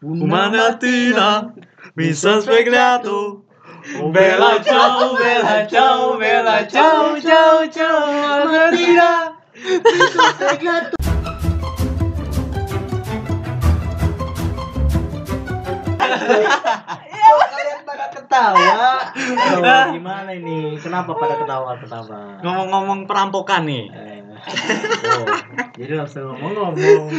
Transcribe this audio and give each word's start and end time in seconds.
Una 0.00 0.48
mattina 0.48 1.52
mi 1.94 2.14
sono 2.14 2.38
svegliato. 2.38 3.42
Bella 4.14 4.62
ciao, 4.62 5.14
bella 5.14 5.66
ciao, 5.66 6.16
bella 6.16 6.68
ciao, 6.68 7.20
ciao, 7.20 7.68
ciao. 7.68 8.06
Una 8.06 8.44
mattina 8.46 9.34
mi 9.58 9.98
sono 10.06 10.30
svegliato. 10.38 10.96
Kalian 17.58 17.80
pada 17.82 18.06
ketawa. 18.14 18.70
Oh, 19.58 19.92
gimana 19.98 20.30
ini? 20.30 20.78
Kenapa 20.78 21.10
pada 21.18 21.42
ketawa 21.42 21.74
pertama? 21.74 22.38
Ngomong-ngomong 22.46 23.02
perampokan 23.10 23.66
nih. 23.66 23.84
Eh, 23.90 24.17
oh, 24.44 25.26
jadi 25.78 25.92
langsung 25.98 26.34
ngomong-ngomong. 26.34 27.10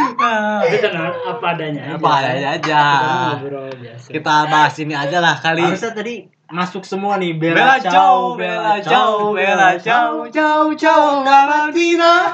Itu 0.68 0.78
dengan 0.88 1.12
apa 1.16 1.46
adanya 1.56 1.82
aja. 1.86 1.96
Apa 2.00 2.10
adanya 2.20 2.48
aja. 2.56 2.82
Kita 2.84 3.20
ngobrol 3.40 3.70
biasa. 3.80 4.08
Kita 4.12 4.36
bahas 4.48 4.76
ini 4.80 4.94
aja 4.96 5.18
lah 5.20 5.36
kali. 5.40 5.64
Harusnya 5.66 5.92
tadi 5.94 6.16
masuk 6.50 6.82
semua 6.82 7.22
nih 7.22 7.38
Bella 7.38 7.78
ciao, 7.78 8.34
bella 8.34 8.82
ciao, 8.82 9.38
bella 9.38 9.78
ciao, 9.78 10.26
ciao, 10.34 10.74
ciao, 10.74 11.22
una 11.22 11.46
mattina. 11.46 12.34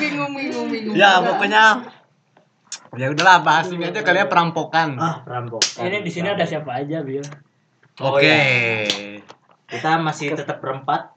bingung 0.00 0.32
bingung 0.34 0.66
bingung 0.74 0.94
Ya 0.98 1.22
pokoknya 1.22 1.86
ya 2.98 3.06
udahlah 3.14 3.46
bahas 3.46 3.70
ini 3.70 3.86
aja 3.86 4.02
kali 4.02 4.18
ya 4.18 4.26
perampokan. 4.26 4.98
Ah, 4.98 5.22
perampokan. 5.22 5.86
Ini 5.86 6.02
di 6.02 6.10
sini 6.10 6.34
ada 6.34 6.42
siapa 6.42 6.82
aja, 6.82 7.06
Bil? 7.06 7.22
Oh, 8.02 8.18
Oke. 8.18 8.26
iya. 8.26 9.22
Kita 9.70 10.02
masih 10.02 10.34
tetap 10.34 10.58
berempat. 10.58 11.14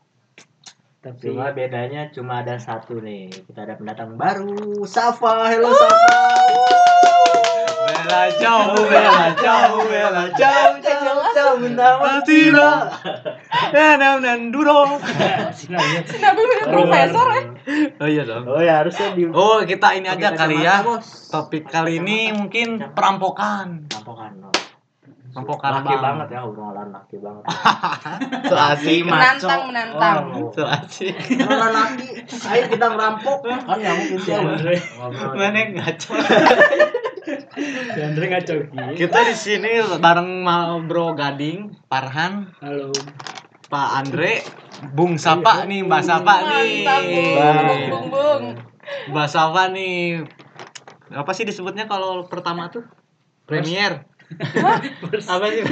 Tapi 1.03 1.35
Cuma 1.35 1.51
bedanya 1.51 2.07
cuma 2.15 2.47
ada 2.47 2.55
satu 2.55 3.03
nih. 3.03 3.27
Kita 3.27 3.67
ada 3.67 3.75
pendatang 3.75 4.15
baru. 4.15 4.87
Safa, 4.87 5.51
hello 5.51 5.75
Safa. 5.75 6.15
Bella 7.91 8.23
ciao, 8.39 8.71
bella 8.71 9.35
ciao, 9.35 9.83
bella 9.83 10.23
ciao, 10.31 10.79
ciao, 10.79 11.15
ciao, 11.35 11.59
una 11.59 11.99
mattina. 11.99 12.87
Nanam 13.75 14.23
nanduro. 14.23 14.95
Kenapa 16.07 16.39
udah 16.39 16.59
profesor 16.71 17.27
ya? 17.35 17.41
Oh 17.99 18.07
iya 18.07 18.23
dong. 18.23 18.47
Oh 18.47 18.63
ya 18.63 18.79
harusnya 18.79 19.11
di 19.11 19.27
Oh 19.27 19.59
kita 19.67 19.99
ini 19.99 20.07
aja 20.07 20.31
kali 20.39 20.63
ya. 20.63 20.87
Topik 21.27 21.67
kali 21.67 21.99
ini 21.99 22.31
mungkin 22.31 22.79
perampokan. 22.95 23.91
Perampokan. 23.91 24.52
No. 25.33 25.41
Perampokan 25.41 25.71
laki 25.81 25.93
Bang. 25.97 26.01
banget 26.05 26.27
ya 26.29 26.39
obrolan 26.45 26.87
laki 26.93 27.15
banget. 27.17 27.43
So 28.49 28.55
asik. 28.55 29.01
Menantang, 29.09 29.61
menantang. 29.65 30.15
Oh, 30.37 30.53
So 30.53 30.61
asik. 30.63 31.17
obrolan 31.41 31.71
laki. 31.73 32.07
Ayo 32.53 32.63
kita 32.69 32.85
merampok. 32.93 33.37
Kan 33.67 33.77
nggak 33.81 33.93
mungkin 33.97 34.17
sih. 34.21 34.33
Mana 35.33 35.59
ngaco. 35.73 36.11
Andre 37.97 38.25
ngaco 38.29 38.53
Ki. 38.69 38.77
Kita 38.99 39.19
di 39.25 39.35
sini 39.35 39.71
bareng 39.97 40.29
Ma 40.45 40.77
Bro 40.77 41.17
Gading, 41.17 41.73
Farhan, 41.89 42.53
Halo. 42.61 42.93
Pak 43.73 43.89
Andre, 44.05 44.45
Bung 44.93 45.17
Sapa 45.17 45.65
nih, 45.65 45.81
Mbak 45.81 46.03
Sapa 46.05 46.45
nih. 46.45 46.85
Bung, 47.89 47.89
bung, 47.89 48.07
bung. 48.13 48.43
Mbak 49.09 49.27
Sapa 49.31 49.71
nih. 49.73 50.21
Apa 51.09 51.33
sih 51.33 51.41
disebutnya 51.41 51.89
kalau 51.89 52.25
pertama 52.29 52.69
tuh? 52.69 52.85
Premier. 53.49 54.05
apa 55.33 55.45
sih? 55.47 55.63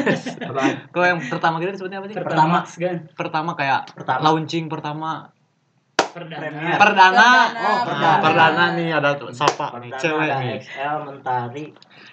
Kalau 0.88 1.06
yang 1.06 1.20
pertama 1.22 1.56
kita 1.58 1.72
disebutnya 1.72 2.00
apa 2.00 2.08
sih? 2.08 2.16
Pertama 2.16 2.58
kan. 2.64 2.98
Pertama 3.12 3.52
kayak 3.54 3.81
Pertama. 3.92 4.20
launching 4.22 4.66
pertama. 4.67 5.12
Perdana. 6.12 6.44
Premier. 6.44 6.76
Perdana. 6.76 7.23
Oh, 7.23 7.48
Nah, 7.56 7.80
perdana. 7.86 8.20
perdana 8.20 8.64
nih 8.76 8.89
ada 8.92 9.12
Sapa 9.32 9.80
nih, 9.80 9.89
Pertama 9.89 10.02
cewek 10.04 10.28
ada 10.28 10.36
nih. 10.38 10.59
XL 10.59 10.95
mentari. 11.08 11.66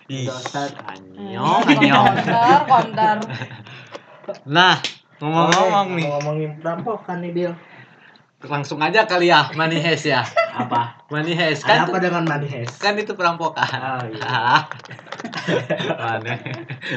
Ih, 0.09 0.25
Dosa. 0.25 0.63
anyong, 0.87 1.61
anyong. 1.67 2.07
Konter, 2.15 2.61
konter. 2.65 3.17
Nah, 4.47 4.77
ngomong-ngomong 5.19 5.99
nih, 5.99 6.07
Ngomongin 6.07 6.51
perampokan 6.59 7.19
nih 7.21 7.33
Bill. 7.33 7.53
Langsung 8.39 8.79
aja 8.79 9.03
kali 9.03 9.35
ya, 9.35 9.51
Money 9.59 9.83
Heist 9.83 10.07
ya. 10.07 10.23
Apa? 10.55 11.03
Money 11.11 11.35
Heist 11.35 11.67
Ada 11.67 11.91
kan 11.91 11.91
apa 11.91 11.99
dengan 11.99 12.23
Money 12.23 12.47
Heist? 12.47 12.79
kan 12.79 12.95
itu 12.95 13.19
perampokan. 13.19 13.67
Oh, 13.67 14.07
iya. 14.07 14.63
Mana? 15.99 16.39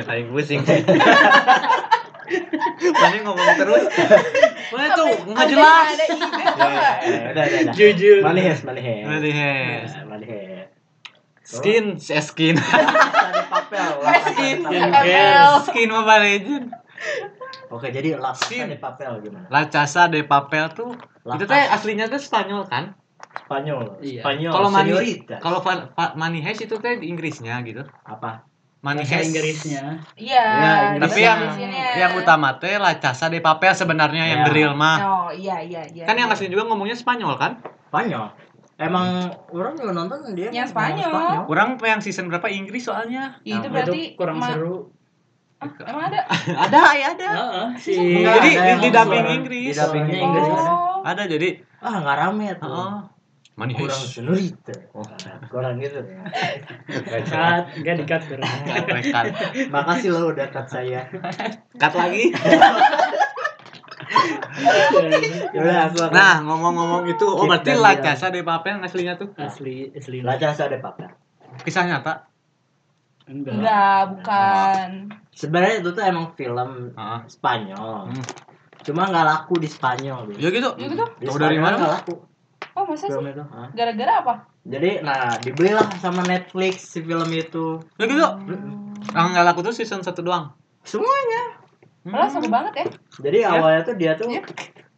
Aing 0.05 0.29
pusing 0.29 0.61
sih. 0.61 0.85
Mana 2.93 3.17
ngomong 3.25 3.49
terus? 3.57 3.89
Mana 4.69 4.87
tuh 4.93 5.09
nggak 5.33 5.47
jelas. 5.49 5.87
Ada 5.97 6.05
ide 6.13 6.45
Udah, 6.61 7.31
udah, 7.33 7.45
udah. 7.49 7.73
Jujur. 7.73 8.21
Money 8.21 8.41
Heist, 8.45 8.61
Money 8.61 8.81
Heist. 8.85 9.05
Money 9.09 9.31
Heist. 9.33 9.95
Money 10.05 10.27
Heist. 10.29 10.69
Skin, 11.41 11.97
eh, 11.97 12.21
skin, 12.23 12.55
Ada 12.55 13.43
papel. 13.49 13.91
Skin. 14.29 14.57
Skin. 14.61 14.81
ML. 14.93 15.51
skin 15.67 15.89
Mobile 15.89 16.21
Legend. 16.23 16.65
Oke, 17.71 17.87
jadi 17.89 18.19
La. 18.19 18.35
Casa 18.35 18.67
de 18.67 18.75
Papel 18.75 19.11
gimana? 19.23 19.45
La 19.47 19.63
Casa 19.65 20.03
de 20.05 20.21
Papel 20.21 20.65
tuh 20.71 20.91
La 21.23 21.39
itu 21.39 21.47
teh 21.47 21.63
aslinya 21.71 22.05
tuh 22.05 22.19
Spanyol 22.19 22.67
kan? 22.67 22.93
Spanyol. 23.47 23.95
Iya. 24.03 24.21
Spanyol. 24.21 24.51
Kalau 24.51 24.69
Señorita. 24.69 25.35
kalau 25.39 25.59
money 26.13 26.43
heist 26.43 26.61
itu 26.61 26.75
teh 26.75 26.99
di 26.99 27.07
Inggrisnya 27.07 27.63
gitu. 27.63 27.87
apa? 28.03 28.43
Bahasa 28.81 29.07
heist. 29.07 29.31
Inggrisnya. 29.31 30.03
Iya. 30.19 30.43
Ya, 30.43 30.73
di 30.91 30.99
Tapi 30.99 31.19
yang 31.21 31.39
ya. 31.55 31.87
yang 31.97 32.11
utama 32.17 32.57
teh 32.57 32.75
La 32.75 32.97
Casa 32.97 33.31
de 33.31 33.39
Papel 33.39 33.71
sebenarnya 33.71 34.25
yang 34.25 34.41
Ya. 34.43 34.47
the 34.49 34.51
real 34.51 34.73
mah. 34.73 34.97
Oh 34.99 35.29
iya 35.31 35.63
iya 35.63 35.87
iya. 35.87 36.03
Kan 36.03 36.19
yang 36.19 36.27
asli 36.27 36.51
juga 36.51 36.67
ngomongnya 36.67 36.97
Spanyol 36.97 37.39
kan? 37.39 37.63
Spanyol. 37.87 38.35
Emang 38.75 39.29
orang 39.53 39.77
juga 39.77 39.93
nonton 39.93 40.33
dia. 40.33 40.49
Yang 40.49 40.73
ngomong 40.73 40.97
Spanyol. 40.97 41.45
Kurang 41.45 41.69
yang 41.79 42.01
season 42.01 42.27
berapa 42.27 42.49
Inggris 42.49 42.83
soalnya? 42.83 43.37
Itu 43.45 43.61
Nah, 43.61 43.71
berarti 43.71 44.01
itu 44.11 44.17
kurang 44.17 44.41
seru. 44.43 44.89
Ah, 45.61 45.69
emang 45.85 46.05
ada? 46.09 46.21
ada 46.65 46.81
ya 46.91 47.07
ada. 47.11 47.29
Heeh, 47.29 47.67
si 47.77 47.93
Jadi 47.93 48.25
ada 48.25 48.41
di, 48.41 48.51
yang 48.51 48.79
di 48.79 48.89
dubbing 48.89 49.21
suara- 49.21 49.35
Inggris. 49.35 49.65
di 49.67 49.77
dubbingnya 49.77 50.15
Oh. 50.15 50.25
Inggris 50.25 50.45
ada. 50.49 50.71
Ada 51.03 51.23
jadi 51.27 51.49
Ah, 51.79 51.95
nggak 51.99 52.17
rame 52.19 52.47
tuh. 52.55 52.65
heeh. 52.67 52.93
Money 53.51 53.73
Kurang 53.75 53.93
heist. 53.93 54.15
señorita. 54.15 54.73
Oh. 54.91 55.05
Kurang 55.47 55.77
gitu. 55.77 56.01
cut, 57.21 57.63
enggak 57.75 57.95
di 57.95 58.05
cut 58.05 58.21
kurang. 58.25 58.57
Rekan. 58.87 59.25
Makasih 59.69 60.09
lo 60.09 60.31
udah 60.31 60.47
cut 60.49 60.65
saya. 60.67 61.05
Cut 61.75 61.93
lagi. 61.93 62.31
Nah, 66.11 66.35
ngomong-ngomong 66.41 67.07
itu, 67.07 67.23
oh 67.23 67.45
berarti 67.45 67.71
dan 67.71 67.79
La 67.79 67.91
dia. 67.93 68.11
Casa 68.11 68.27
de 68.27 68.41
Papel 68.41 68.77
aslinya 68.77 69.15
tuh 69.15 69.31
Asli 69.35 69.89
asli. 69.91 70.19
La 70.19 70.35
Casa 70.35 70.67
de 70.67 70.77
Papel. 70.77 71.07
kisah 71.61 71.83
nyata. 71.83 72.30
Enggak. 73.25 73.53
Enggak, 73.55 73.99
bukan. 74.11 74.89
Sebenarnya 75.31 75.75
itu 75.79 75.89
tuh 75.91 76.03
emang 76.03 76.25
film 76.33 76.69
Heeh. 76.91 77.19
Spanyol. 77.27 78.09
Hmm. 78.09 78.23
Cuma 78.81 79.05
nggak 79.05 79.25
laku 79.25 79.53
di 79.57 79.69
Spanyol. 79.69 80.33
Ya 80.35 80.49
gitu. 80.49 80.69
Ya 80.75 80.87
gitu. 80.87 81.05
Di 81.17 81.25
Tahu 81.25 81.37
dari 81.37 81.57
mana? 81.57 81.77
nggak 81.77 81.93
laku 82.01 82.15
Oh, 82.71 82.87
masa 82.87 83.03
film 83.05 83.27
sih? 83.27 83.35
Gara-gara 83.75 84.13
apa? 84.23 84.33
Jadi, 84.63 85.03
nah 85.03 85.35
dibelilah 85.35 85.91
sama 85.99 86.23
Netflix 86.23 86.87
si 86.87 87.03
film 87.03 87.27
itu. 87.29 87.83
Ya 87.99 88.05
gitu. 88.05 88.23
Yang 89.11 89.25
nggak 89.27 89.45
laku 89.45 89.59
tuh 89.61 89.73
season 89.73 89.99
1 89.99 90.15
doang. 90.21 90.55
Semuanya. 90.81 91.59
Malah 92.01 92.31
seru 92.31 92.47
banget 92.47 92.73
ya. 92.75 92.85
Jadi 93.19 93.37
awalnya 93.43 93.81
tuh 93.83 93.95
dia 93.95 94.15
tuh 94.15 94.25
Iya. 94.25 94.41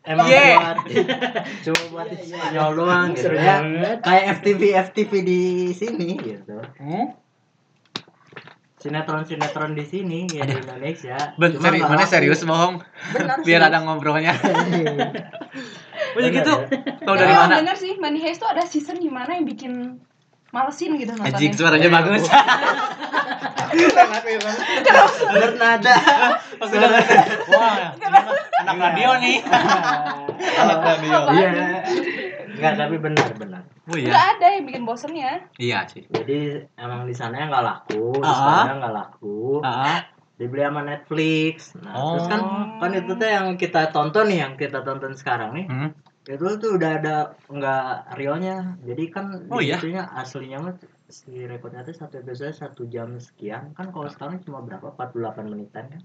emang 0.05 0.25
Yeah. 0.25 0.55
buat 0.55 0.77
cuma 1.65 1.81
buat 1.89 2.07
di 2.07 2.17
Spanyol 2.21 2.69
doang 2.73 3.07
gitu 3.11 3.25
Seru 3.25 3.35
ya. 3.35 3.43
banget. 3.59 3.97
Kayak 3.99 4.23
FTV 4.37 4.61
FTV 4.87 5.11
di 5.19 5.41
sini 5.73 6.09
gitu. 6.15 6.57
Hmm? 6.77 7.07
Sinetron 8.83 9.23
sinetron 9.23 9.71
di 9.79 9.87
sini 9.87 10.27
ya 10.27 10.43
di 10.43 10.59
Indonesia. 10.59 11.15
Ben, 11.39 11.55
seri, 11.55 11.79
mana 11.79 12.03
serius 12.03 12.43
bohong? 12.43 12.83
Benar. 13.15 13.39
Biar 13.47 13.63
serius. 13.63 13.69
ada 13.71 13.77
ngobrolnya. 13.79 14.35
Oh 16.13 16.21
ya 16.21 16.29
Benar, 16.29 16.45
gitu. 16.45 16.53
ya. 16.53 16.77
Tahu 17.09 17.15
dari 17.17 17.33
emang 17.33 17.49
mana? 17.49 17.55
bener 17.65 17.77
sih, 17.77 17.97
Money 17.97 18.21
Heist 18.21 18.37
tuh 18.37 18.49
ada 18.49 18.61
season 18.69 19.01
gimana 19.01 19.33
yang 19.33 19.49
bikin 19.49 19.97
malesin 20.53 20.93
gitu 21.01 21.09
nontonnya. 21.09 21.33
Ajik 21.33 21.57
suaranya 21.57 21.89
bagus. 21.89 22.21
Bernada. 25.33 25.95
Wah, 27.49 27.97
anak 28.61 28.77
radio 28.77 29.09
nih. 29.17 29.41
Anak 30.61 30.79
radio. 30.85 31.17
Iya. 31.33 31.49
Enggak, 32.53 32.73
tapi 32.77 32.95
benar 32.97 33.29
benar. 33.33 33.63
Oh 33.83 33.93
Enggak 33.93 34.13
iya. 34.23 34.33
ada 34.33 34.47
yang 34.49 34.63
bikin 34.63 34.83
bosennya. 34.83 35.31
Iya 35.57 35.79
sih. 35.85 36.03
Jadi 36.05 36.37
emang 36.75 37.03
di 37.03 37.11
sana 37.11 37.43
nggak 37.43 37.63
laku, 37.63 38.15
di 38.15 38.23
Ah. 38.23 38.35
Spanyol 38.35 38.77
nggak 38.79 38.95
laku. 38.95 39.37
Heeh. 39.59 39.99
Dibeli 40.33 40.61
sama 40.61 40.81
Netflix. 40.81 41.55
Nah, 41.77 41.93
Oh. 41.93 42.17
terus 42.17 42.25
kan 42.27 42.41
kan 42.77 42.91
itu 42.91 43.11
tuh 43.13 43.27
yang 43.27 43.47
kita 43.53 43.89
tonton 43.89 44.25
nih, 44.25 44.39
yang 44.39 44.53
kita 44.55 44.81
tonton 44.81 45.13
sekarang 45.13 45.53
nih. 45.53 45.65
Hmm. 45.67 45.89
Itu 46.23 46.55
tuh 46.55 46.77
udah 46.77 46.91
ada 46.97 47.15
nggak 47.45 47.85
realnya. 48.15 48.79
Jadi 48.81 49.03
kan 49.07 49.45
Oh, 49.47 49.59
iya? 49.59 49.77
aslinya 50.13 50.57
mah 50.59 50.73
si 51.05 51.45
rekodnya 51.45 51.81
tuh 51.81 51.93
satu 51.93 52.17
episode 52.17 52.49
satu 52.51 52.87
jam 52.87 53.13
sekian 53.17 53.69
kan 53.71 53.93
kalau 53.93 54.09
sekarang 54.09 54.41
cuma 54.41 54.61
berapa 54.61 54.89
48 54.89 55.45
menitan 55.45 55.85
kan 55.87 56.01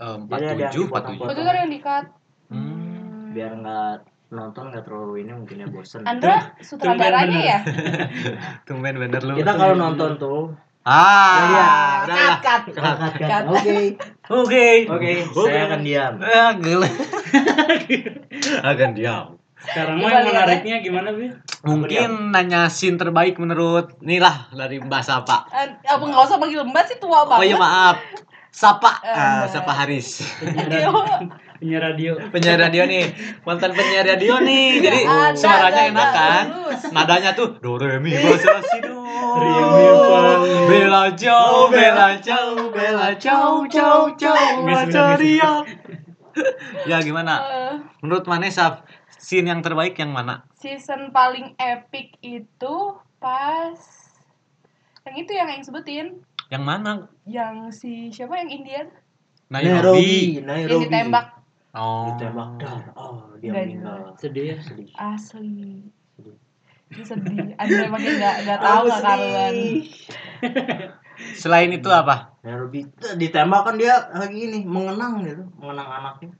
Eh, 0.00 0.16
yang 0.16 0.24
47, 0.24 0.88
dipotong-potong. 0.88 1.16
47. 1.20 1.28
Betul 1.28 1.44
kan 1.44 1.56
yang 1.56 1.70
dikat. 1.70 2.04
Hmm. 2.48 3.30
biar 3.30 3.52
nggak 3.54 4.09
nonton 4.30 4.70
nggak 4.70 4.82
terlalu 4.82 5.20
ini 5.20 5.32
mungkin 5.34 5.58
ya 5.58 5.66
bosen 5.66 6.02
Andra 6.02 6.54
sutradaranya 6.58 7.40
ya? 7.40 7.58
Tumben 8.66 8.96
bener 8.96 9.20
lu. 9.20 9.34
kita 9.34 9.52
kalau 9.52 9.74
nonton 9.74 10.16
tuh 10.16 10.54
Ah, 10.80 12.00
udah 12.02 12.16
lah. 12.16 12.40
cut, 12.40 12.40
cut. 12.40 12.62
cut, 12.72 12.96
cut, 12.96 13.12
cut. 13.12 13.28
Cut. 13.28 13.44
oke 13.52 13.78
Oke. 14.32 14.66
oke 14.88 15.10
saya 15.44 15.60
akan 15.68 15.80
diam 15.82 16.14
Ah. 16.24 16.50
Akan 18.64 18.92
diam. 18.92 19.26
Sekarang 19.60 19.98
Coba 19.98 20.08
mah 20.08 20.22
menariknya 20.24 20.76
gimana, 20.80 21.08
Bi? 21.12 21.28
Mungkin 21.62 22.32
nanya 22.32 22.66
scene 22.66 22.96
terbaik 22.96 23.36
menurut 23.36 23.92
nih 24.00 24.16
lah 24.16 24.48
dari 24.50 24.80
Mbak 24.80 25.02
Sapa. 25.04 25.44
Eh, 25.52 25.68
Apa 25.84 26.00
nggak 26.00 26.22
usah 26.24 26.38
panggil 26.38 26.64
mbak 26.64 26.84
sih 26.86 26.96
tua 26.96 27.20
Oh 27.20 27.24
banget. 27.28 27.44
iya 27.44 27.56
maaf. 27.56 27.96
Sapa, 28.50 28.98
Mbak. 29.04 29.44
Sapa 29.52 29.72
Haris. 29.74 30.08
Penyiar, 31.60 31.92
radio. 31.92 32.16
penyiar 32.32 32.56
radio 32.56 32.82
nih. 32.88 33.04
Mantan 33.44 33.76
penyiar 33.76 34.08
radio 34.08 34.40
nih. 34.40 34.80
Jadi 34.80 35.00
Ada, 35.04 35.36
suaranya 35.36 35.82
ada, 35.84 35.90
enak 35.92 36.08
kan 36.16 36.44
nadanya 36.88 37.30
tuh 37.36 37.60
do 37.62 37.78
re 37.78 38.00
mi 38.00 38.16
fa 38.16 38.32
sol 38.40 38.60
si 38.64 38.78
do. 38.80 38.96
Re, 39.36 39.52
mi, 39.52 39.86
fa. 39.92 40.20
bela 40.66 41.02
jauh 41.14 41.68
bela 41.70 42.08
jauh 42.18 42.72
bela 42.72 43.08
jauh 43.20 43.68
jauh 43.68 44.08
jauh 44.16 44.64
ceria 44.88 45.52
ya 46.86 46.98
gimana? 47.02 47.34
Eh, 47.42 47.74
menurut 48.00 48.24
Manesa 48.24 48.86
scene 49.20 49.50
yang 49.50 49.60
terbaik 49.60 49.98
yang 49.98 50.14
mana? 50.14 50.46
Season 50.56 51.12
paling 51.12 51.54
epic 51.58 52.16
itu 52.24 52.76
pas 53.20 53.76
yang 55.04 55.16
itu 55.16 55.32
yang 55.34 55.48
yang 55.50 55.64
sebutin. 55.64 56.06
Yang 56.50 56.64
mana? 56.64 56.92
Yang 57.28 57.54
si 57.76 57.92
siapa? 58.10 58.40
Yang 58.40 58.50
Indian? 58.62 58.86
Nairobi 59.50 60.40
Nairobi. 60.40 60.70
Yang 60.70 60.82
ditembak 60.86 61.26
oh. 61.74 62.14
Ditembak 62.14 62.50
dar 62.58 62.82
oh 62.96 63.34
dia 63.38 63.50
Nggak 63.52 63.64
meninggal. 63.66 63.98
Sedih 64.18 64.44
ya. 64.52 64.56
sedih. 64.62 64.88
Asli. 64.96 65.86
Itu 66.90 67.02
sedih. 67.06 67.54
Andra 67.60 67.82
emangnya 67.86 68.12
nggak 68.18 68.36
nggak 68.46 68.58
tahu 68.60 68.82
nggak 68.86 69.02
karuan. 69.02 69.56
Selain 71.36 71.70
itu 71.70 71.88
apa? 71.92 72.32
Nairobi 72.40 72.88
ditembak 73.20 73.60
kan 73.68 73.76
dia 73.76 74.08
lagi 74.16 74.38
ini 74.48 74.64
mengenang 74.64 75.22
gitu. 75.24 75.44
Mengenang 75.60 75.88
anaknya. 75.88 76.30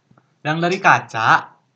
Yang 0.41 0.59
dari 0.65 0.79
kaca? 0.81 1.31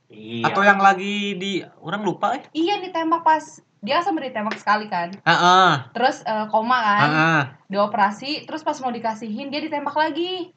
Iya. 0.09 0.45
Atau 0.49 0.63
yang 0.65 0.81
lagi 0.81 1.37
di 1.37 1.61
orang 1.83 2.03
lupa 2.05 2.39
eh? 2.39 2.43
Iya 2.57 2.81
ditembak 2.81 3.23
pas 3.27 3.61
dia 3.85 4.01
kan 4.01 4.05
sampai 4.09 4.33
ditembak 4.33 4.57
sekali 4.57 4.87
kan. 4.89 5.13
Heeh, 5.13 5.71
terus 5.93 6.25
eh, 6.25 6.47
koma 6.49 6.79
kan. 6.81 7.01
Heeh. 7.05 7.43
dioperasi 7.69 8.49
terus 8.49 8.65
pas 8.65 8.79
mau 8.81 8.89
dikasihin 8.89 9.53
dia 9.53 9.61
ditembak 9.61 9.93
lagi 9.93 10.55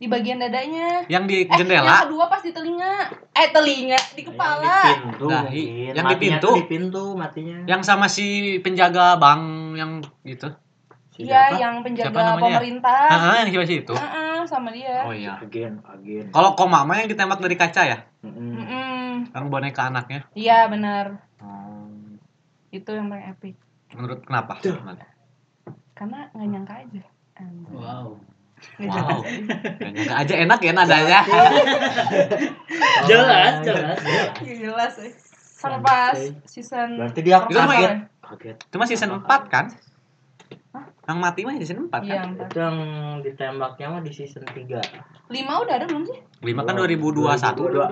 di 0.00 0.08
bagian 0.08 0.40
dadanya 0.40 1.04
yang 1.12 1.28
di 1.28 1.44
eh 1.44 1.46
yang 1.46 1.60
jendela 1.60 2.08
kedua 2.08 2.24
pas 2.24 2.40
di 2.40 2.56
telinga 2.56 3.12
eh 3.36 3.48
telinga 3.52 4.00
di 4.16 4.22
Yang 4.24 4.28
kepala 4.32 4.64
di 4.64 4.80
pintu 4.96 5.26
Dahi. 5.28 5.44
mungkin. 5.44 5.92
Yang 5.92 6.06
di 6.08 6.16
pintu. 6.16 6.40
tuh 6.40 6.54
di 6.56 6.64
pintu 6.64 7.04
matinya 7.12 7.58
yang 7.68 7.82
sama 7.84 8.08
si 8.08 8.26
penjaga 8.64 9.20
bank 9.20 9.42
yang 9.76 10.00
gitu 10.24 10.48
iya 11.20 11.52
siapa? 11.52 11.60
yang 11.60 11.74
Siapa 11.76 11.84
penjaga 11.84 12.16
namanya? 12.16 12.40
pemerintah 12.48 13.02
Heeh, 13.12 13.36
yang 13.44 13.50
siapa 13.52 13.66
sih 13.68 13.78
itu 13.84 13.92
Heeh, 13.92 14.38
sama 14.48 14.68
dia 14.72 14.96
oh 15.04 15.12
iya 15.12 15.36
agen 15.36 15.84
agen 15.84 16.24
kalau 16.32 16.56
koma 16.56 16.80
mah 16.88 16.96
yang 16.96 17.08
ditembak 17.12 17.36
dari 17.36 17.56
kaca 17.60 17.82
ya 17.84 17.98
Mm-mm. 18.24 18.56
Mm-mm. 18.56 19.36
yang 19.36 19.46
boneka 19.52 19.92
anaknya 19.92 20.24
iya 20.32 20.64
benar 20.64 21.20
oh. 21.44 21.92
itu 22.72 22.88
yang 22.88 23.12
paling 23.12 23.36
epic 23.36 23.52
menurut 23.92 24.24
kenapa 24.24 24.56
karena 25.92 26.32
nggak 26.32 26.48
nyangka 26.48 26.74
aja. 26.80 27.04
Wow. 27.68 28.16
Wow 28.80 29.20
aja. 29.20 29.54
Gak 29.76 29.90
nyangka 29.92 30.14
aja 30.16 30.34
enak 30.38 30.60
ya 30.60 30.72
nadanya 30.72 31.20
Jelas, 33.08 33.54
jelas. 33.60 33.98
Jelas 34.40 34.94
pas 35.60 36.16
season 36.48 36.96
berarti 36.96 37.20
dia 37.20 37.36
kaget 37.44 37.68
ya? 37.76 37.92
kaget 38.24 38.56
itu 38.56 38.76
mah 38.76 38.88
season 38.88 39.10
4 39.20 39.28
kan 39.46 39.68
yang 41.04 41.18
mati 41.20 41.44
mah 41.44 41.52
season 41.60 41.84
4 41.84 42.00
Iya, 42.00 42.16
kan 42.16 42.28
empat. 42.32 42.48
itu 42.48 42.56
yang 42.56 42.76
ditembaknya 43.20 43.86
mah 43.92 44.00
di 44.00 44.08
season 44.08 44.40
3 44.40 44.80
Lima 45.28 45.60
udah 45.60 45.74
ada 45.76 45.84
belum 45.84 46.08
sih? 46.08 46.16
5 46.40 46.64
kan 46.64 46.74
2021 46.74 47.12
22 47.12 47.76
Dua, 47.76 47.86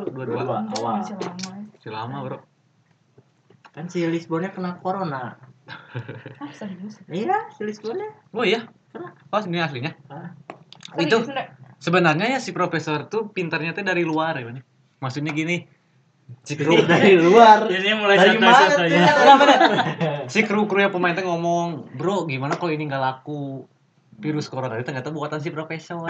Anjay, 0.56 0.80
awal. 0.80 0.94
Masih 0.96 1.16
lama. 1.20 1.36
ya. 1.44 1.60
masih 1.68 1.90
lama 1.92 2.16
bro 2.24 2.38
kan 3.68 3.84
si 3.86 4.00
Lisbonnya 4.02 4.48
kena 4.48 4.80
corona 4.80 5.36
Ah, 6.40 6.48
serius? 6.48 7.04
iya 7.12 7.52
si 7.52 7.68
Lisbonnya 7.68 8.08
oh 8.32 8.48
iya 8.48 8.64
oh 9.28 9.40
ini 9.44 9.60
aslinya 9.60 9.92
Ah. 10.08 10.32
Itu. 10.96 11.20
Sebenarnya 11.79 12.26
ya 12.29 12.38
si 12.38 12.50
profesor 12.50 13.06
tuh 13.06 13.29
pintarnya 13.29 13.70
tuh 13.70 13.82
dari 13.82 14.02
luar 14.02 14.35
ya 14.35 14.46
Bang. 14.46 14.58
maksudnya 14.99 15.31
gini 15.31 15.62
si 16.43 16.52
kru 16.52 16.75
dari 16.82 17.14
luar 17.14 17.64
Ini 17.70 17.94
mulai 17.94 18.17
dari 18.17 18.37
mana 18.37 18.67
si 20.26 20.43
kru 20.43 20.67
kru 20.67 20.79
yang 20.79 20.90
pemain 20.90 21.14
tuh 21.14 21.23
ngomong 21.23 21.94
bro 21.94 22.25
gimana 22.25 22.52
kalau 22.52 22.69
ini 22.69 22.85
nggak 22.85 22.99
laku 22.99 23.62
virus 24.14 24.50
corona 24.50 24.75
itu 24.75 24.82
ternyata 24.85 25.08
buatan 25.08 25.38
si 25.38 25.49
profesor 25.49 26.02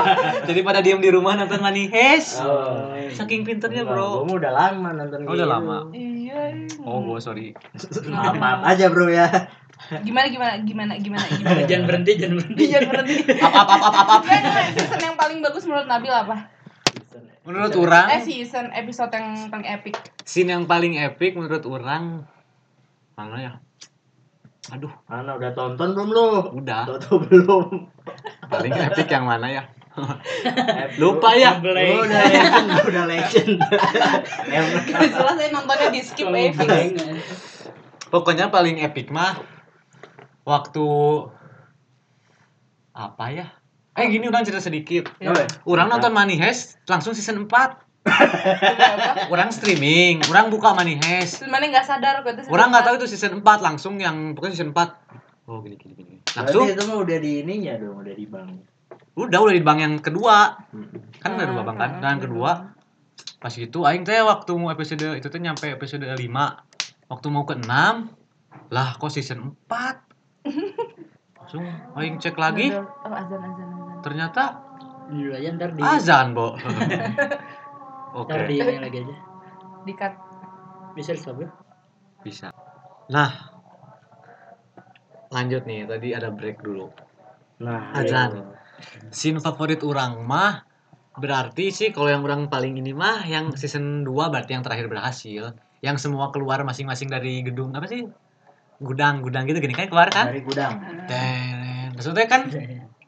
jadi 0.48 0.60
pada 0.62 0.78
diem 0.78 0.96
di 0.96 1.10
rumah 1.10 1.34
nonton 1.34 1.58
Money 1.58 1.90
Heist 1.90 2.38
Oh. 2.38 2.94
saking 3.10 3.42
pinternya 3.42 3.82
Gue 3.82 3.90
bro 3.92 4.22
udah 4.24 4.52
lama 4.54 4.94
nonton 4.94 5.26
Oh, 5.26 5.34
udah 5.34 5.42
gitu. 5.42 5.50
lama. 5.50 5.76
Iya. 5.90 6.70
oh 6.80 7.02
gue 7.02 7.18
sorry 7.18 7.46
maaf 8.06 8.34
maaf 8.34 8.60
aja 8.64 8.86
bro 8.86 9.10
ya 9.10 9.50
Gimana 10.02 10.26
gimana 10.26 10.52
gimana 10.60 10.92
gimana 10.98 11.24
gimana? 11.38 11.60
Jangan 11.64 11.84
berhenti, 11.86 12.12
jangan 12.18 12.34
berhenti. 12.42 12.62
Jangan 12.66 12.88
berhenti. 12.90 13.14
up 13.38 13.54
up, 13.70 13.80
up. 14.10 14.22
Ya, 14.26 14.38
nah, 14.42 14.66
season 14.74 15.00
yang 15.00 15.16
paling 15.16 15.38
bagus 15.40 15.62
menurut 15.64 15.86
Nabil 15.86 16.10
apa? 16.10 16.36
menurut 17.46 17.70
Eh 17.70 17.78
orang 17.78 18.06
season 18.26 18.74
episode 18.74 19.14
yang 19.14 19.46
paling 19.46 19.70
epic. 19.70 19.94
scene 20.26 20.50
yang 20.50 20.66
paling 20.66 20.98
epic 20.98 21.38
menurut 21.38 21.62
orang 21.62 22.26
mana 23.14 23.36
ya 23.38 23.52
aduh 24.66 24.90
mana 25.06 25.38
udah 25.38 25.54
tonton 25.54 25.94
belum 25.94 26.08
lu 26.10 26.26
udah 26.58 26.90
Toto 26.90 27.22
belum 27.22 27.86
paling 28.50 28.74
epic 28.74 29.06
yang 29.06 29.30
mana 29.30 29.46
ya 29.46 29.62
Eh, 29.96 30.92
lupa 31.00 31.32
ya 31.32 31.56
udah 31.56 31.72
legend 31.72 32.68
udah 32.84 33.04
legend 33.08 33.52
jelas 34.84 35.34
saya 35.40 35.48
nontonnya 35.48 35.88
di 35.88 36.00
skip 36.04 36.28
ya. 36.28 36.52
blank, 36.52 37.00
pokoknya 38.12 38.52
paling 38.52 38.76
epic 38.84 39.08
mah 39.08 39.40
waktu 40.46 40.86
apa 42.94 43.24
ya? 43.34 43.46
Eh 43.98 44.06
gini 44.08 44.30
orang 44.30 44.46
cerita 44.46 44.62
sedikit. 44.62 45.10
Ya. 45.18 45.34
orang 45.66 45.90
nonton 45.90 46.14
Money 46.14 46.38
Heist 46.38 46.78
langsung 46.86 47.12
season 47.12 47.44
4 47.44 47.50
Apa? 48.06 49.26
orang 49.34 49.50
streaming 49.50 50.22
orang 50.30 50.48
buka 50.48 50.72
Money 50.72 50.96
Heist. 51.02 51.42
Mana 51.50 51.66
nggak 51.66 51.84
sadar 51.84 52.22
itu. 52.22 52.46
orang 52.48 52.70
nggak 52.70 52.84
tahu 52.86 52.94
itu 53.02 53.06
season 53.10 53.42
4 53.42 53.66
langsung 53.66 53.98
yang 53.98 54.38
pokoknya 54.38 54.54
season 54.54 54.70
4 54.70 55.50
oh 55.50 55.58
gini 55.60 55.74
gini 55.74 55.92
gini. 55.98 56.14
Langsung? 56.38 56.70
Berarti 56.70 56.78
itu 56.78 56.84
mah 56.86 56.98
udah 57.02 57.18
di 57.18 57.32
ininya 57.42 57.74
dong 57.82 57.96
udah 58.06 58.14
di 58.14 58.26
bank. 58.30 58.50
Udah 59.18 59.38
udah 59.42 59.54
di 59.56 59.64
bank 59.64 59.78
yang 59.82 59.94
kedua. 59.98 60.54
Hmm. 60.70 60.88
kan 61.18 61.34
ada 61.34 61.50
dua 61.50 61.62
bank 61.66 61.76
kan? 61.82 61.90
Ah, 61.90 62.00
nah, 62.00 62.10
yang 62.14 62.22
kedua 62.22 62.50
pas 63.36 63.52
itu 63.52 63.84
aing 63.84 64.04
teh 64.04 64.16
waktu 64.24 64.50
mau 64.56 64.72
episode 64.72 65.06
itu 65.16 65.28
teh 65.28 65.40
nyampe 65.40 65.68
episode 65.68 66.02
5 66.02 66.18
waktu 67.12 67.26
mau 67.28 67.44
ke 67.44 67.54
6 67.54 67.68
lah 68.72 68.88
kok 68.96 69.12
season 69.12 69.54
4 69.68 70.05
langsung 71.46 71.62
aing 71.94 72.18
cek 72.18 72.34
lagi 72.34 72.74
Oh, 72.74 72.82
azan 73.14 73.38
azan 73.38 73.68
azan. 73.70 73.98
ternyata 74.02 74.42
Dulu 75.06 75.30
aja 75.30 75.48
ntar 75.54 75.70
di 75.70 75.80
azan 75.80 76.34
bo 76.34 76.58
oke 78.18 78.26
ntar 78.26 78.50
di 78.50 78.58
ini 78.58 78.82
lagi 78.82 78.98
aja. 79.06 79.14
Di 79.86 79.92
cut. 79.94 80.14
Bisa 80.92 81.14
di 81.14 81.20
stop 81.22 81.38
ya? 81.38 81.48
bisa 82.20 82.50
nah 83.06 83.54
lanjut 85.30 85.62
nih 85.62 85.86
tadi 85.86 86.10
ada 86.10 86.34
break 86.34 86.58
dulu 86.58 86.90
nah 87.62 87.94
Azan. 87.94 88.30
iya. 88.34 88.42
scene 89.14 89.38
favorit 89.38 89.86
orang 89.86 90.26
mah 90.26 90.66
berarti 91.16 91.70
sih 91.70 91.94
kalau 91.94 92.10
yang 92.10 92.26
orang 92.26 92.50
paling 92.50 92.74
ini 92.76 92.90
mah 92.90 93.22
yang 93.24 93.54
season 93.54 94.02
2 94.02 94.10
berarti 94.10 94.58
yang 94.58 94.66
terakhir 94.66 94.90
berhasil 94.90 95.54
yang 95.80 95.96
semua 95.96 96.34
keluar 96.34 96.66
masing-masing 96.66 97.06
dari 97.06 97.46
gedung 97.46 97.70
apa 97.72 97.86
sih 97.86 98.04
gudang 98.76 99.24
gudang 99.24 99.48
gitu 99.48 99.56
gini 99.56 99.72
kan 99.72 99.88
keluar 99.88 100.10
kan 100.12 100.28
dari 100.28 100.42
gudang 100.44 100.76
Dan 101.08 101.35
maksudnya 101.96 102.26
kan 102.26 102.46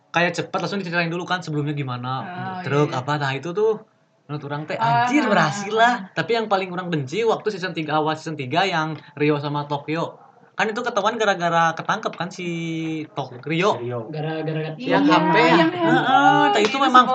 kayak 0.08 0.32
cepet 0.34 0.58
langsung 0.58 0.80
diceritain 0.80 1.06
dulu 1.06 1.22
kan 1.22 1.38
sebelumnya 1.38 1.72
gimana. 1.72 2.12
Oh, 2.18 2.58
truk 2.62 2.90
iya. 2.90 2.98
apa. 2.98 3.12
Nah 3.14 3.32
itu 3.32 3.52
tuh 3.52 3.84
menurut 4.24 4.44
orang 4.44 4.64
teh 4.64 4.74
Ah. 4.74 5.04
anjir 5.04 5.24
berhasil 5.24 5.70
lah. 5.70 6.12
tapi 6.12 6.32
yang 6.32 6.46
paling 6.46 6.68
orang 6.68 6.88
benci 6.88 7.22
waktu 7.22 7.48
season 7.48 7.72
3 7.72 7.92
awal 7.94 8.12
season 8.12 8.34
3 8.34 8.64
yang 8.64 8.88
Rio 9.14 9.36
sama 9.36 9.64
Tokyo. 9.64 10.20
Kan 10.52 10.66
itu 10.66 10.82
ketahuan 10.82 11.14
gara-gara 11.14 11.70
ketangkep 11.72 12.12
kan 12.12 12.28
si 12.28 12.48
Tok 13.08 13.40
Rio. 13.46 13.78
Rio. 13.78 14.10
Gara-gara 14.10 14.74
Yang 14.74 14.76
Iya, 14.76 14.98
HP 15.06 15.34
ya? 15.38 15.46
yang 15.54 15.70
Heeh, 15.70 15.94
handphone. 15.94 16.50
tah 16.50 16.60
itu 16.60 16.76
memang- 16.76 17.06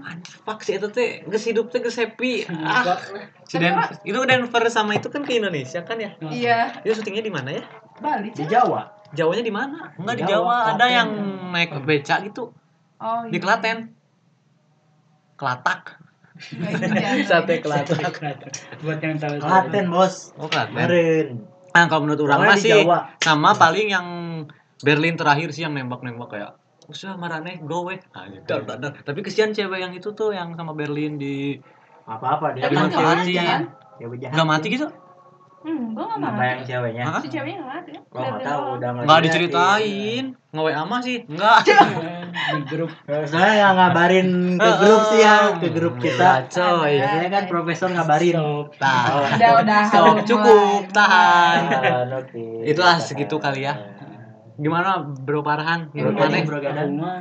anjir 0.00 0.36
fuck 0.40 0.58
sih 0.62 0.74
itu 0.74 0.88
teh 0.88 1.20
geus 1.22 1.44
hidup 1.44 1.68
teh 1.68 1.78
geus 1.78 1.94
happy. 1.94 2.48
Ah. 2.48 2.96
Si 3.44 3.56
Den 3.56 3.76
itu 4.02 4.18
Denver 4.18 4.62
sama 4.66 4.96
itu 4.96 5.08
kan 5.08 5.20
ke 5.22 5.36
Indonesia 5.36 5.84
kan 5.84 5.94
ya? 5.96 6.16
Iya, 6.18 6.80
itu 6.80 6.96
syutingnya 6.96 7.22
di 7.22 7.30
mana 7.30 7.52
ya? 7.52 7.62
Bali 7.98 8.32
di. 8.32 8.46
Jawa 8.46 8.97
Jawanya 9.16 9.44
di 9.44 9.52
mana 9.54 9.78
enggak 9.96 10.16
di 10.20 10.24
Jawa, 10.28 10.36
Jawa 10.36 10.56
ada 10.76 10.86
yang 10.88 11.08
naik 11.52 11.72
beca 11.84 12.20
gitu 12.24 12.52
Oh, 12.98 13.22
di 13.30 13.38
iya. 13.38 13.42
Klaten 13.42 13.78
Kelatak 15.38 15.98
Sate 17.30 17.58
kelaten. 17.58 17.98
Buat 18.78 19.02
yang 19.02 19.18
tahu. 19.18 19.42
Klaten 19.42 19.90
bos. 19.90 20.30
Oh, 20.38 20.46
Klaten. 20.46 20.70
Kemarin. 20.70 21.26
Nah, 21.74 21.84
kalau 21.90 22.06
menurut 22.06 22.20
orang 22.30 22.40
di 22.42 22.48
masih 22.54 22.72
Jawa. 22.86 22.98
sama 23.18 23.58
paling 23.58 23.90
yang 23.90 24.06
Berlin 24.82 25.18
terakhir 25.18 25.50
sih 25.50 25.66
yang 25.66 25.74
nembak-nembak 25.74 26.30
kayak 26.30 26.54
usah 26.88 27.20
marane 27.20 27.60
go 27.68 27.84
weh 27.84 28.00
ah, 28.16 28.24
dar, 28.48 28.64
dar, 28.64 28.80
dar. 28.80 28.92
tapi 29.04 29.20
kesian 29.20 29.52
cewek 29.52 29.76
yang 29.76 29.92
itu 29.92 30.08
tuh 30.16 30.32
yang 30.32 30.56
sama 30.56 30.72
Berlin 30.72 31.20
di 31.20 31.60
Apa-apa 32.08 32.56
dia 32.56 32.72
mati, 32.72 33.36
kan? 33.36 33.68
Jahat. 34.00 34.32
nggak 34.32 34.48
mati 34.48 34.66
gitu 34.72 34.88
Hmm, 35.58 35.90
gue 35.90 36.00
gak 36.00 36.18
mati. 36.18 36.38
bayang 36.38 36.60
ceweknya. 36.62 37.02
Hah? 37.04 37.18
Si 37.18 37.28
ceweknya 37.28 37.56
gak 37.58 37.70
mati 37.72 37.90
kan? 37.90 38.02
Gua 38.08 38.20
nggak 38.20 38.40
tahu 38.40 38.62
udah 38.70 38.88
nggak 38.88 39.04
nggak 39.04 39.18
diliatin. 39.18 39.24
diceritain 39.26 40.24
nge 40.48 40.62
WA 40.62 40.82
mah 40.82 41.00
sih 41.00 41.16
nggak 41.26 41.56
Di 42.48 42.60
grup 42.64 42.90
Soalnya 43.04 43.52
nggak 43.52 43.72
ngabarin 43.74 44.28
ke 44.56 44.70
grup 44.78 45.02
sih 45.04 45.20
ya, 45.20 45.36
ke 45.54 45.68
grup 45.68 45.94
kita. 45.98 46.30
Iya, 46.38 46.48
coy 46.48 46.94
Biasanya 46.94 47.28
kan 47.28 47.42
profesor 47.44 47.88
ngabarin. 47.90 48.34
stop. 48.34 48.66
Nah, 48.78 49.04
Udah, 49.28 49.50
udah. 49.58 49.82
Stop, 49.84 50.04
udah 50.06 50.24
cukup, 50.24 50.80
tahan. 50.88 51.60
Ah, 51.68 52.04
oke. 52.14 52.44
Itulah 52.62 52.96
segitu 52.98 53.36
kali 53.36 53.64
ya. 53.64 53.74
gimana 54.56 54.90
Bro 55.02 55.40
Parhan 55.40 55.86
Bro 55.88 56.10
menurut 56.12 56.42
Bro 56.44 56.58
Aku 56.58 56.64
Gadan. 56.64 56.88
mah 56.94 57.20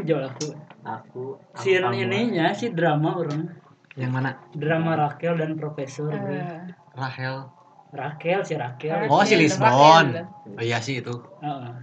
jauh 0.00 0.18
aku. 0.20 0.46
Aku. 0.82 1.24
Si 1.54 1.74
aku- 1.76 1.94
ininya 1.94 2.50
si 2.50 2.70
drama 2.70 3.14
orang. 3.16 3.58
yang 3.92 4.08
mana 4.08 4.34
Drama 4.50 4.96
Rakel 4.96 5.36
dan 5.36 5.54
Profesor. 5.54 6.08
bro. 6.08 6.32
Eh, 6.32 6.64
Rahel 6.92 7.44
Rakel 7.92 8.40
si 8.40 8.56
Rakel. 8.56 9.12
Oh, 9.12 9.20
si 9.20 9.36
Lisbon. 9.36 9.68
Rakel. 10.16 10.24
oh 10.56 10.62
iya 10.64 10.80
sih 10.80 11.04
itu 11.04 11.12
Heeh. 11.44 11.74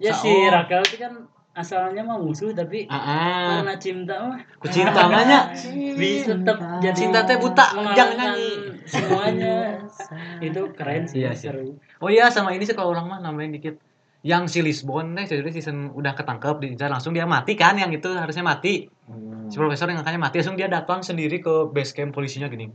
Ya 0.00 0.12
si 0.16 0.32
oh. 0.32 0.48
Rakel 0.48 0.80
itu 0.88 0.96
kan 0.96 1.28
asalnya 1.58 2.06
mah 2.06 2.22
musuh 2.22 2.54
tapi 2.54 2.86
ah 2.86 2.94
ah. 2.94 3.46
karena 3.58 3.74
cinta 3.82 4.14
mah 4.22 4.38
Kucinta 4.62 4.94
namanya 4.94 5.50
bisa 5.98 6.38
tetap 6.38 6.56
jadi 6.78 6.94
Cinta 6.94 7.26
teh 7.26 7.34
buta, 7.34 7.66
jangan 7.98 8.14
nyanyi. 8.14 8.50
semuanya 8.86 9.82
itu 10.46 10.62
keren 10.78 11.02
sih 11.10 11.26
Iya 11.26 11.34
sih. 11.34 11.50
seru 11.50 11.74
Oh 11.98 12.06
iya 12.06 12.30
sama 12.30 12.54
ini 12.54 12.62
sih 12.62 12.78
kalau 12.78 12.94
orang 12.94 13.10
mah 13.10 13.18
nambahin 13.18 13.58
dikit. 13.58 13.74
Yang 14.22 14.50
si 14.50 14.58
Lisbon 14.66 15.14
deh 15.14 15.26
jadi 15.30 15.46
season 15.50 15.94
udah 15.94 16.14
ketangkep 16.14 16.58
diincar 16.58 16.90
langsung 16.90 17.14
dia 17.14 17.22
mati 17.22 17.54
kan 17.54 17.78
yang 17.78 17.90
itu 17.94 18.10
harusnya 18.14 18.42
mati. 18.42 18.90
Hmm. 19.06 19.46
Si 19.46 19.54
profesor 19.58 19.86
yang 19.90 20.02
angkanya 20.02 20.18
mati 20.18 20.42
langsung 20.42 20.58
dia 20.58 20.66
datang 20.66 21.06
sendiri 21.06 21.38
ke 21.38 21.70
base 21.70 21.94
camp 21.94 22.14
polisinya 22.14 22.50
gini. 22.50 22.70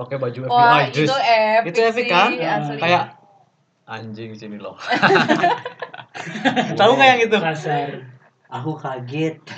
Pakai 0.00 0.16
baju 0.16 0.48
Wah, 0.48 0.80
FBI 0.80 0.80
itu 0.88 1.04
just 1.04 1.20
epic 1.20 1.76
Itu 1.76 1.80
epic 1.84 2.04
sih, 2.08 2.08
kan? 2.08 2.30
asli. 2.32 2.80
kayak 2.80 3.04
anjing 3.84 4.32
sini 4.32 4.56
loh. 4.56 4.80
Tahu 6.80 6.90
nggak 6.96 7.08
yang 7.12 7.20
itu? 7.28 7.36
kasar 7.36 7.88
Aku 8.48 8.80
kaget. 8.80 9.36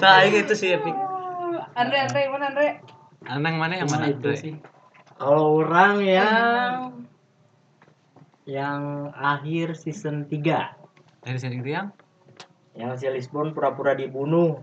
Nah, 0.00 0.24
itu 0.24 0.54
sih 0.56 0.72
epic. 0.72 0.96
Andre, 1.76 2.08
Andre, 2.08 2.20
mana 2.32 2.44
Andre? 2.52 2.68
Anang 3.28 3.54
mana 3.60 3.74
yang 3.76 3.88
mana 3.92 4.08
itu 4.10 4.32
sih 4.34 4.54
Kalau 5.20 5.62
orang 5.62 6.00
yang 6.02 6.72
yang 8.48 9.12
akhir 9.14 9.78
season 9.78 10.26
3 10.26 11.22
Dari 11.22 11.38
sini 11.38 11.60
itu 11.62 11.70
yang 11.70 11.92
yang 12.72 12.96
si 12.96 13.04
Lisbon 13.04 13.52
pura-pura 13.52 13.92
dibunuh. 13.92 14.56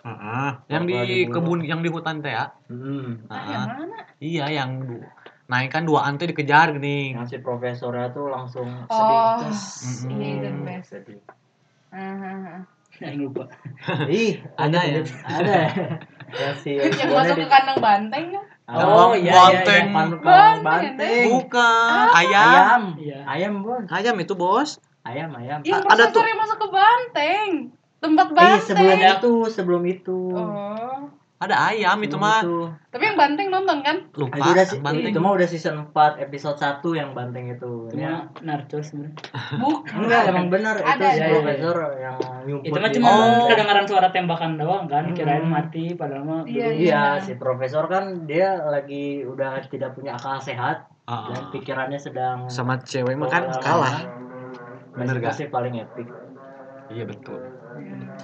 Heeh. 0.00 0.48
yang 0.66 0.84
di 0.84 0.96
dibunuh? 0.96 1.32
kebun 1.34 1.58
yang 1.62 1.80
di 1.80 1.88
hutan 1.88 2.18
teh 2.18 2.30
ya. 2.30 2.48
Hmm. 2.66 3.20
Ah, 3.26 3.34
Heeh. 3.34 3.50
yang 3.50 3.64
mana? 3.68 3.98
Iya, 4.18 4.44
yang 4.50 4.70
du- 4.80 5.04
naik 5.46 5.68
kan 5.68 5.82
dua 5.82 6.04
ante 6.04 6.24
dikejar 6.24 6.72
gini. 6.72 7.12
Yang 7.12 7.26
si 7.28 7.36
profesornya 7.38 8.08
tuh 8.10 8.28
langsung 8.28 8.68
Oh, 8.86 8.94
sedih. 8.94 9.20
Mm-mm. 9.42 10.12
ini 10.14 10.28
the 10.38 10.50
best. 10.62 10.86
Sedih. 10.90 11.20
Ah, 11.90 12.62
yang 12.98 13.16
lupa 13.18 13.48
Ih, 14.12 14.38
Ada 14.54 14.78
ya? 14.78 15.00
Ada. 15.26 15.58
yang 16.40 16.54
si 16.56 16.70
Yang 16.76 17.10
masuk 17.10 17.34
di- 17.34 17.42
ke 17.42 17.48
kandang 17.48 17.78
banteng 17.78 18.24
kan? 18.30 18.44
Oh, 18.70 19.10
iya, 19.12 19.18
iya, 19.18 19.34
banteng. 19.34 19.82
iya. 19.82 19.90
Pan- 19.90 20.14
Banteng. 20.14 20.62
banteng. 20.62 21.24
Bukan, 21.26 22.06
ayam. 22.14 22.46
Ayam. 22.46 22.82
Iya. 22.94 23.18
Ayam, 23.26 23.52
Bos. 23.60 23.82
Ayam 23.88 24.14
itu, 24.16 24.34
Bos. 24.34 24.70
Ayam, 25.02 25.34
ayam. 25.34 25.58
Yang 25.60 25.82
ada 25.82 25.90
profesor 26.06 26.14
tuh. 26.14 26.24
yang 26.24 26.38
masuk 26.38 26.56
ke 26.56 26.68
banteng. 26.70 27.50
Tempat 28.00 28.26
Eh, 28.26 28.34
banteng. 28.34 28.64
sebelum 28.64 28.98
itu, 28.98 29.32
sebelum 29.46 29.82
itu. 29.84 30.18
Oh. 30.32 31.04
Ada 31.38 31.56
ayam 31.70 31.96
itu 31.98 32.12
Sebelum 32.12 32.20
mah. 32.22 32.40
itu. 32.42 32.56
Tapi 32.90 33.02
yang 33.02 33.16
banteng 33.16 33.48
nonton 33.48 33.80
kan? 33.80 33.96
Lupa. 34.14 34.34
Itu 34.34 34.48
udah 34.50 34.66
si- 34.66 34.76
banteng. 34.78 35.08
itu 35.08 35.18
mah 35.18 35.32
udah 35.32 35.46
season 35.46 35.76
4 35.86 36.20
episode 36.20 36.52
1 36.54 36.92
yang 36.92 37.12
banteng 37.12 37.48
itu. 37.48 37.88
itu 37.88 37.96
Ya. 37.98 38.28
narcos 38.40 38.92
sebenarnya 38.92 39.16
Bukan. 39.56 39.96
Enggak, 39.98 40.22
emang 40.26 40.46
benar 40.48 40.74
itu 40.76 40.84
Ada, 40.86 41.06
si 41.06 41.16
ada. 41.18 41.28
profesor 41.30 41.76
yang 41.98 42.16
nyumput. 42.44 42.66
itu 42.66 42.76
mah 42.78 42.90
cuma 42.90 43.08
banteng. 43.10 43.48
kedengaran 43.48 43.84
suara 43.86 44.08
tembakan 44.10 44.52
doang 44.54 44.84
kan 44.86 45.04
kirain 45.10 45.40
Hmm. 45.42 45.52
mati 45.54 45.84
padahal 45.94 46.22
mah 46.22 46.40
Iya. 46.44 46.66
Iya, 46.70 47.02
si 47.18 47.32
profesor 47.34 47.84
kan 47.86 48.04
dia 48.24 48.60
lagi 48.62 49.04
udah 49.22 49.64
tidak 49.64 49.92
punya 49.92 50.12
akal 50.14 50.36
sehat 50.38 50.88
Ah, 51.02 51.24
dan 51.26 51.48
pikirannya 51.50 51.96
sedang 51.96 52.44
Sama 52.46 52.76
cewek 52.78 53.12
mah 53.14 53.26
kan 53.26 53.44
Oh, 53.46 53.56
kalah. 53.58 53.96
Bener 54.92 55.08
Bener 55.08 55.16
gak? 55.18 55.24
gak? 55.26 55.34
sih 55.34 55.46
paling 55.48 55.72
epic. 55.78 56.04
Iya 56.86 57.04
betul. 57.04 57.40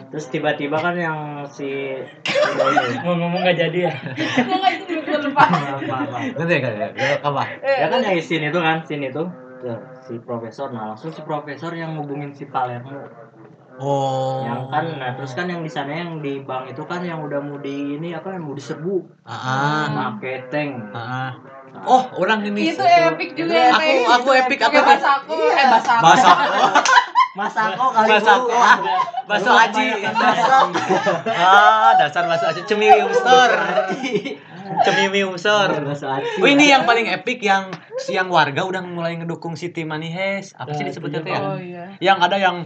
Terus 0.06 0.26
tiba-tiba 0.28 0.76
kan 0.76 0.94
yang 0.94 1.18
si 1.46 1.92
mau 3.04 3.14
ngomong 3.14 3.40
gak 3.42 3.58
jadi 3.58 3.78
ya 3.86 3.92
enggak 4.38 4.72
itu 4.78 4.94
gue 4.98 5.18
lupa. 5.22 5.42
apa 5.44 5.76
apa. 6.02 6.18
Nanti 6.32 6.52
ya 6.52 6.60
kan 6.60 6.72
ya. 6.74 6.88
Ya, 6.92 7.08
Apa? 7.20 7.42
Ya 7.60 7.86
kan 7.88 8.00
yang 8.00 8.16
scene 8.18 8.46
itu 8.46 8.58
kan, 8.58 8.76
scene 8.82 9.06
itu 9.06 9.22
tuh, 9.56 9.78
si 10.00 10.14
profesor 10.20 10.68
nah 10.68 10.92
langsung 10.92 11.10
si 11.10 11.20
profesor 11.20 11.72
yang 11.72 11.96
ngubungin 11.96 12.30
si 12.30 12.44
Palermo 12.44 13.08
Oh. 13.76 14.40
yang 14.40 14.72
kan 14.72 14.88
nah 14.96 15.12
terus 15.12 15.36
kan 15.36 15.44
yang 15.44 15.60
di 15.60 15.68
sana 15.68 15.92
yang 15.92 16.24
di 16.24 16.40
bank 16.40 16.72
itu 16.72 16.80
kan 16.82 17.04
yang 17.04 17.20
udah 17.20 17.44
mau 17.44 17.60
di 17.60 18.00
ini 18.00 18.16
apa 18.16 18.32
yang 18.32 18.48
mau 18.48 18.56
diserbu 18.56 19.04
Ah, 19.20 19.36
ah. 19.36 19.84
pakai 20.16 20.48
tank 20.48 20.80
Ah, 20.92 20.96
ah. 20.96 21.30
Oh, 21.84 22.08
orang 22.16 22.40
ini. 22.42 22.72
Itu 22.72 22.80
epic 22.80 23.36
juga 23.36 23.52
ya, 23.52 23.68
Aku 23.70 23.84
Rey. 23.84 24.00
aku 24.08 24.28
epic 24.34 24.60
aku 24.60 24.76
epic. 24.76 24.96
bahasa 24.96 25.10
aku, 25.20 25.34
eh 25.36 25.66
bahasa 25.68 25.90
aku. 25.92 26.04
Bahasa 26.08 26.28
kok 27.36 27.90
kali. 27.92 28.08
Bahasa 29.28 29.48
Lu 29.52 29.54
Aji. 29.60 29.86
Ah, 31.36 31.92
dasar 32.00 32.24
bahasa 32.24 32.50
Aji 32.50 32.64
cemiwium 32.64 33.12
store. 33.12 33.56
Cemiwium 34.82 35.34
store. 35.36 35.76
Oh 36.40 36.48
ini 36.48 36.72
yang 36.72 36.88
paling 36.88 37.06
epic 37.12 37.44
yang 37.44 37.70
siang 38.00 38.32
warga 38.32 38.64
udah 38.64 38.80
mulai 38.82 39.20
ngedukung 39.20 39.54
Siti 39.54 39.84
Manihes. 39.84 40.56
Apa 40.56 40.72
sih 40.72 40.82
Nah, 40.82 40.90
disebutnya 40.90 41.20
ya? 41.22 41.40
Oh 41.42 41.58
iya. 41.60 41.84
Yang 42.00 42.18
ada 42.24 42.36
yang 42.40 42.56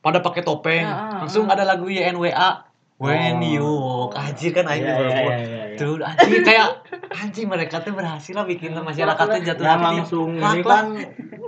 pada 0.00 0.22
pakai 0.22 0.46
topeng. 0.46 0.86
Ah, 0.86 0.96
ah, 0.96 1.26
Langsung 1.26 1.50
ah. 1.50 1.54
ada 1.58 1.66
lagu 1.66 1.90
YNWA. 1.90 2.69
When 3.00 3.40
Oh. 3.40 3.48
you 3.48 3.64
walk. 3.64 4.12
Anjir 4.12 4.52
kan 4.52 4.68
aing 4.68 4.84
Iya, 4.84 4.92
iya, 4.92 5.08
iya, 5.08 5.20
iya, 5.40 5.62
iya. 5.72 5.78
Tuh 5.80 5.96
anjir 5.98 6.40
kayak 6.44 6.68
anjir 7.10 7.44
mereka 7.44 7.80
tuh 7.80 7.96
berhasil 7.96 8.36
lah 8.36 8.44
bikin 8.44 8.76
masyarakatnya 8.76 9.40
jatuh 9.42 9.64
hati. 9.64 9.84
langsung 9.96 10.28
ini 10.36 10.60
kan 10.60 10.84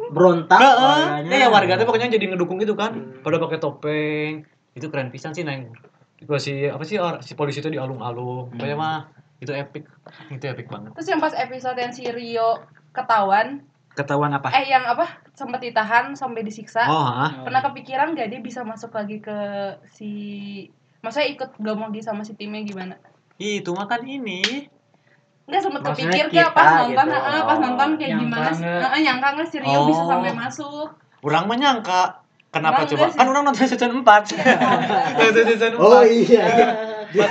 berontak 0.09 0.57
Heeh. 0.57 0.99
warganya. 1.21 1.37
Ya, 1.37 1.49
warga 1.49 1.73
tuh 1.77 1.85
pokoknya 1.85 2.09
jadi 2.11 2.25
ngedukung 2.27 2.57
gitu 2.57 2.73
kan. 2.73 2.97
Hmm. 2.97 3.21
Pada 3.21 3.37
pakai 3.37 3.61
topeng. 3.61 4.33
Itu 4.73 4.89
keren 4.89 5.13
pisan 5.13 5.37
sih 5.37 5.45
neng. 5.45 5.77
Gua 6.25 6.41
si 6.41 6.65
apa 6.65 6.81
sih 6.83 6.97
or- 6.97 7.21
si 7.21 7.37
polisi 7.37 7.61
itu 7.61 7.69
di 7.69 7.77
alung-alung. 7.77 8.49
Hmm. 8.49 8.57
Pokoknya 8.57 8.77
mah 8.79 8.97
itu 9.37 9.53
epic. 9.53 9.85
Itu 10.31 10.45
epic 10.47 10.67
banget. 10.67 10.97
Terus 10.97 11.05
yang 11.07 11.21
pas 11.21 11.37
episode 11.37 11.77
yang 11.77 11.93
si 11.93 12.09
Rio 12.09 12.65
ketahuan, 12.91 13.61
Ketahuan 13.93 14.33
apa? 14.33 14.49
eh 14.55 14.65
yang 14.67 14.89
apa? 14.89 15.05
Sempat 15.31 15.61
ditahan 15.61 16.17
sampai 16.17 16.41
disiksa. 16.41 16.89
Oh, 16.89 16.97
ah. 16.97 17.45
Pernah 17.45 17.61
kepikiran 17.63 18.17
gak 18.17 18.33
dia 18.33 18.41
bisa 18.41 18.65
masuk 18.65 18.89
lagi 18.91 19.21
ke 19.21 19.37
si 19.87 20.11
Maksudnya 21.03 21.29
ikut 21.29 21.51
gak 21.57 21.75
mau 21.75 21.91
sama 21.99 22.23
si 22.23 22.33
timnya 22.33 22.63
gimana? 22.63 22.95
Itu 23.37 23.75
mah 23.75 23.85
kan 23.85 24.01
ini. 24.01 24.71
Enggak 25.43 25.61
sempet 25.61 25.83
Maksudnya 25.83 26.15
kepikir 26.15 26.27
kita 26.31 26.39
gak 26.41 26.55
pas 26.55 26.71
nonton, 26.79 26.95
gitu. 27.05 27.19
ah, 27.19 27.43
pas 27.43 27.53
Oh. 27.53 27.61
nonton 27.61 27.89
kayak 27.99 28.11
Nyangka 28.13 28.23
gimana 28.25 28.49
sih? 28.49 28.63
nggak? 28.63 28.81
Heeh, 28.81 29.01
nyangka 29.03 29.29
nggak 29.35 29.49
si 29.51 29.57
Rio 29.59 29.75
Oh. 29.75 29.85
bisa 29.85 30.03
sampai 30.07 30.33
masuk? 30.33 30.89
Orang 31.21 31.45
menyangka 31.47 32.03
Kenapa 32.53 32.85
Emang 32.85 32.91
coba? 32.93 33.01
enggak 33.01 33.11
sih? 33.11 33.19
Kan 33.19 33.27
orang 33.27 33.43
nonton 33.43 33.65
season 33.65 33.93
4. 33.97 34.23
Nonton 35.19 35.45
season 35.49 35.73
4. 35.73 35.81
Oh 35.81 36.03
iya. 36.05 36.45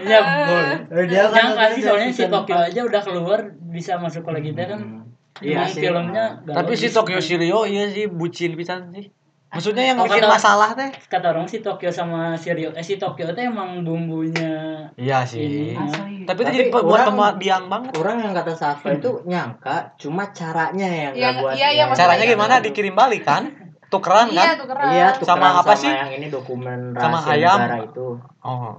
Iya, 0.00 0.18
bol. 0.20 0.64
Eh, 0.90 1.04
Dia 1.06 1.24
kan 1.28 1.44
nontonnya 1.46 1.72
sih 1.72 1.82
soalnya 1.82 2.08
si 2.08 2.14
season 2.16 2.30
Tokyo 2.30 2.56
empat. 2.56 2.68
aja 2.68 2.80
udah 2.84 3.00
keluar 3.02 3.40
bisa 3.66 3.92
masuk 3.96 4.22
ke 4.24 4.40
kita 4.46 4.62
kan. 4.66 4.80
Hmm. 4.80 5.02
Iya 5.40 5.56
Emang 5.58 5.68
sih. 5.68 5.80
filmnya 5.80 6.24
gak 6.42 6.54
Tapi 6.54 6.72
si. 6.74 6.88
Tokyo 6.88 7.18
Shiryo 7.18 7.58
iya 7.64 7.84
sih 7.88 8.04
bucin 8.06 8.52
pisan 8.54 8.92
sih. 8.92 9.08
Maksudnya 9.50 9.82
yang 9.84 9.98
Oh, 9.98 10.06
bikin 10.06 10.22
kata- 10.22 10.30
masalah 10.32 10.70
teh. 10.72 10.90
kata 11.04 11.26
orang 11.28 11.42
si 11.44 11.58
Tokyo 11.58 11.90
sama 11.90 12.32
si 12.34 12.48
Rio 12.48 12.70
eh 12.70 12.80
si 12.80 12.94
Tokyo 12.96 13.26
itu 13.26 13.40
emang 13.40 13.82
bumbunya 13.82 14.86
Iya 14.94 15.26
sih. 15.26 15.74
Asli. 15.74 16.22
Tapi 16.22 16.38
itu 16.40 16.50
jadi 16.52 16.70
buat 16.70 17.10
biang 17.34 17.66
banget. 17.66 17.90
Orang 17.96 18.20
yang 18.20 18.30
kata 18.30 18.54
Safa 18.54 18.94
itu 18.94 19.10
nyangka 19.24 19.90
cuma 19.96 20.30
caranya 20.30 20.86
yang 20.86 21.12
Iya, 21.12 21.26
nggak 21.28 21.42
buat 21.42 21.54
iya, 21.56 21.68
iya, 21.72 21.84
Caranya 21.90 22.24
gimana 22.24 22.54
dikirim 22.60 22.94
balik 22.94 23.26
kan? 23.26 23.50
Tukeran 23.88 24.30
Iya 24.30 24.38
kan? 24.46 24.54
tuh 24.54 24.66
keren. 24.70 24.86
Iya, 24.88 25.06
tukeran 25.12 25.34
Sama 25.42 25.48
apa 25.58 25.72
sih? 25.74 25.90
yang 25.90 26.10
ini 26.12 26.26
dokumen 26.28 26.94
Sama 26.94 27.18
rahasia 27.18 27.34
ayam. 27.34 27.58
negara 27.58 27.76
itu. 27.82 28.06
Oh. 28.40 28.78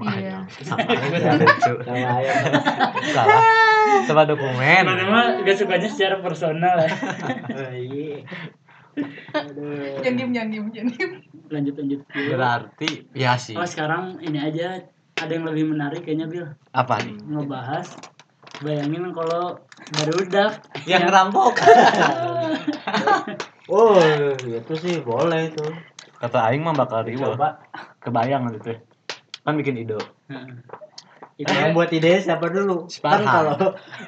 Iya. 0.00 0.38
Sama 0.64 0.88
ayam 0.88 1.36
lucu. 1.36 1.72
Sama 1.84 2.06
ayam. 2.16 2.36
Salah. 3.12 3.44
Sama 4.08 4.22
dokumen. 4.24 4.82
Mana 4.82 5.04
mah 5.04 5.24
gak 5.44 5.52
sukanya 5.52 5.84
secara 5.84 6.16
personal 6.18 6.80
ya. 6.80 6.88
Oh, 7.52 7.68
iya. 7.70 8.24
Jangan 8.92 10.14
diem, 10.16 10.30
jangan 10.36 10.48
diem, 10.52 10.66
jangan 10.72 10.90
diem. 10.92 11.10
lanjut 11.48 11.74
lanjut 11.80 12.00
dulu. 12.08 12.28
Berarti 12.36 12.90
ya 13.16 13.36
sih. 13.40 13.56
oh 13.56 13.64
sekarang 13.64 14.20
ini 14.20 14.36
aja 14.40 14.84
ada 15.20 15.32
yang 15.32 15.44
lebih 15.48 15.72
menarik 15.72 16.04
kayaknya 16.04 16.28
Bil 16.28 16.48
Apa 16.72 17.00
nih? 17.04 17.16
ngebahas 17.28 17.86
bayangin 18.60 19.12
kalau 19.12 19.60
barudak 19.92 20.60
Yang 20.84 21.02
ngerampok. 21.08 21.52
Oh, 23.72 23.96
itu 24.44 24.74
sih 24.76 25.00
boleh 25.00 25.48
itu. 25.48 25.64
Kata 26.20 26.50
aing 26.50 26.60
mah 26.60 26.76
bakal. 26.76 27.06
Coba. 27.08 27.62
Kebayang 28.04 28.52
gitu. 28.58 28.76
Kan 29.46 29.56
bikin 29.56 29.80
ide. 29.80 29.96
Heeh. 30.28 30.60
itu 31.40 31.48
Yang 31.48 31.72
buat 31.72 31.90
ide 31.94 32.20
siapa 32.20 32.52
dulu? 32.52 32.90
Si 32.92 33.00
Kan 33.00 33.24
kalau 33.24 33.56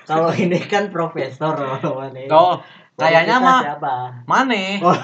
kalau 0.04 0.30
ini 0.36 0.60
kan 0.68 0.92
profesor 0.92 1.56
mana? 1.96 2.28
Oh, 2.28 2.60
kayaknya 2.96 3.36
mah 3.38 3.60
siapa? 3.62 3.94
Mane. 4.24 4.78
Oh, 4.80 4.94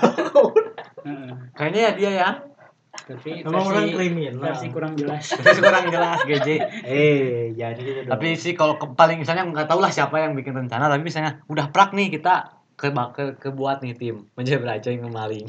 Heeh. 1.02 1.30
Kayaknya 1.59 1.80
ya 1.80 1.92
dia 1.97 2.11
ya. 2.14 2.30
tapi 2.90 3.42
emang 3.42 3.64
orang 3.64 3.87
versi, 3.87 3.97
kriminal. 3.97 4.42
versi 4.42 4.66
kurang 4.70 4.92
jelas 4.94 5.23
Terus 5.42 5.59
kurang 5.59 5.87
jelas 5.90 6.18
GJ. 6.26 6.49
Eh, 6.87 7.54
jangan 7.54 7.78
gitu. 7.78 8.00
Tapi 8.06 8.26
sih 8.35 8.52
kalau 8.54 8.78
ke- 8.78 8.94
paling 8.94 9.18
misalnya 9.18 9.47
nggak 9.47 9.66
tahu 9.66 9.82
lah 9.82 9.90
siapa 9.90 10.18
yang 10.18 10.35
bikin 10.35 10.54
rencana, 10.54 10.87
tapi 10.87 11.02
misalnya 11.02 11.42
udah 11.47 11.70
prak 11.70 11.90
nih 11.90 12.11
kita 12.11 12.54
ke 12.75 12.88
ke, 12.90 13.25
ke 13.37 13.49
buat 13.52 13.82
nih 13.85 13.94
tim 13.94 14.16
menjadi 14.35 14.59
belajar 14.59 14.90
yang 14.90 15.11
maling. 15.11 15.47